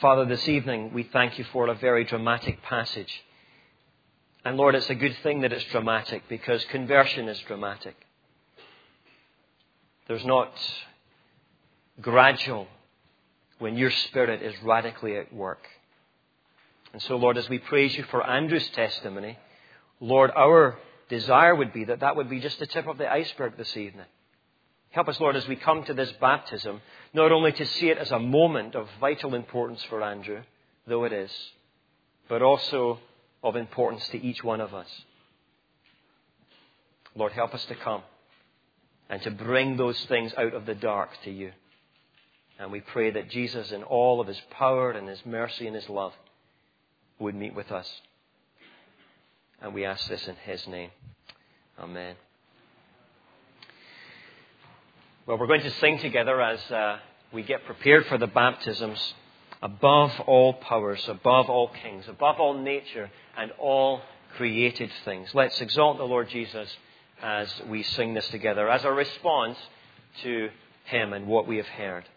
Father, 0.00 0.24
this 0.24 0.48
evening 0.48 0.94
we 0.94 1.02
thank 1.02 1.38
you 1.38 1.44
for 1.52 1.68
a 1.68 1.74
very 1.74 2.04
dramatic 2.04 2.62
passage. 2.62 3.22
And 4.46 4.56
Lord, 4.56 4.76
it's 4.76 4.88
a 4.90 4.94
good 4.94 5.16
thing 5.24 5.40
that 5.40 5.52
it's 5.52 5.64
dramatic 5.72 6.22
because 6.28 6.64
conversion 6.66 7.28
is 7.28 7.36
dramatic. 7.48 7.96
There's 10.06 10.24
not 10.24 10.52
gradual 12.00 12.68
when 13.58 13.76
your 13.76 13.90
spirit 13.90 14.42
is 14.42 14.54
radically 14.62 15.16
at 15.16 15.34
work. 15.34 15.66
And 16.92 17.02
so, 17.02 17.16
Lord, 17.16 17.36
as 17.36 17.48
we 17.48 17.58
praise 17.58 17.96
you 17.96 18.04
for 18.04 18.24
Andrew's 18.24 18.68
testimony, 18.68 19.36
Lord, 19.98 20.30
our 20.36 20.78
desire 21.08 21.56
would 21.56 21.72
be 21.72 21.86
that 21.86 21.98
that 21.98 22.14
would 22.14 22.30
be 22.30 22.38
just 22.38 22.60
the 22.60 22.68
tip 22.68 22.86
of 22.86 22.98
the 22.98 23.12
iceberg 23.12 23.56
this 23.56 23.76
evening. 23.76 24.06
Help 24.90 25.08
us, 25.08 25.18
Lord, 25.18 25.34
as 25.34 25.48
we 25.48 25.56
come 25.56 25.82
to 25.86 25.94
this 25.94 26.12
baptism, 26.20 26.82
not 27.12 27.32
only 27.32 27.50
to 27.50 27.66
see 27.66 27.88
it 27.88 27.98
as 27.98 28.12
a 28.12 28.20
moment 28.20 28.76
of 28.76 28.88
vital 29.00 29.34
importance 29.34 29.82
for 29.90 30.04
Andrew, 30.04 30.42
though 30.86 31.02
it 31.02 31.12
is, 31.12 31.32
but 32.28 32.42
also 32.42 33.00
of 33.46 33.56
importance 33.56 34.06
to 34.08 34.22
each 34.22 34.42
one 34.44 34.60
of 34.60 34.74
us. 34.74 34.88
Lord, 37.14 37.32
help 37.32 37.54
us 37.54 37.64
to 37.66 37.74
come 37.74 38.02
and 39.08 39.22
to 39.22 39.30
bring 39.30 39.76
those 39.76 39.98
things 40.06 40.32
out 40.36 40.52
of 40.52 40.66
the 40.66 40.74
dark 40.74 41.10
to 41.24 41.30
you. 41.30 41.52
And 42.58 42.72
we 42.72 42.80
pray 42.80 43.10
that 43.10 43.30
Jesus, 43.30 43.70
in 43.70 43.82
all 43.82 44.20
of 44.20 44.26
his 44.26 44.40
power 44.50 44.90
and 44.90 45.08
his 45.08 45.24
mercy 45.24 45.66
and 45.66 45.76
his 45.76 45.88
love, 45.88 46.12
would 47.18 47.34
meet 47.34 47.54
with 47.54 47.72
us. 47.72 47.88
And 49.62 49.72
we 49.72 49.84
ask 49.84 50.06
this 50.08 50.26
in 50.28 50.36
His 50.36 50.66
name. 50.66 50.90
Amen. 51.78 52.16
Well, 55.26 55.38
we're 55.38 55.46
going 55.46 55.62
to 55.62 55.70
sing 55.72 55.98
together 55.98 56.40
as 56.40 56.60
uh, 56.70 56.98
we 57.32 57.42
get 57.42 57.64
prepared 57.64 58.06
for 58.06 58.18
the 58.18 58.26
baptisms 58.26 59.14
above 59.62 60.12
all 60.26 60.54
powers, 60.54 61.02
above 61.08 61.48
all 61.48 61.68
kings, 61.82 62.04
above 62.08 62.40
all 62.40 62.54
nature, 62.54 63.10
and 63.36 63.50
all 63.58 64.00
created 64.36 64.90
things. 65.04 65.30
Let's 65.34 65.60
exalt 65.60 65.98
the 65.98 66.04
Lord 66.04 66.28
Jesus 66.28 66.68
as 67.22 67.52
we 67.68 67.82
sing 67.82 68.14
this 68.14 68.28
together, 68.28 68.68
as 68.68 68.84
a 68.84 68.92
response 68.92 69.58
to 70.22 70.48
Him 70.84 71.12
and 71.12 71.26
what 71.26 71.46
we 71.46 71.56
have 71.56 71.66
heard. 71.66 72.04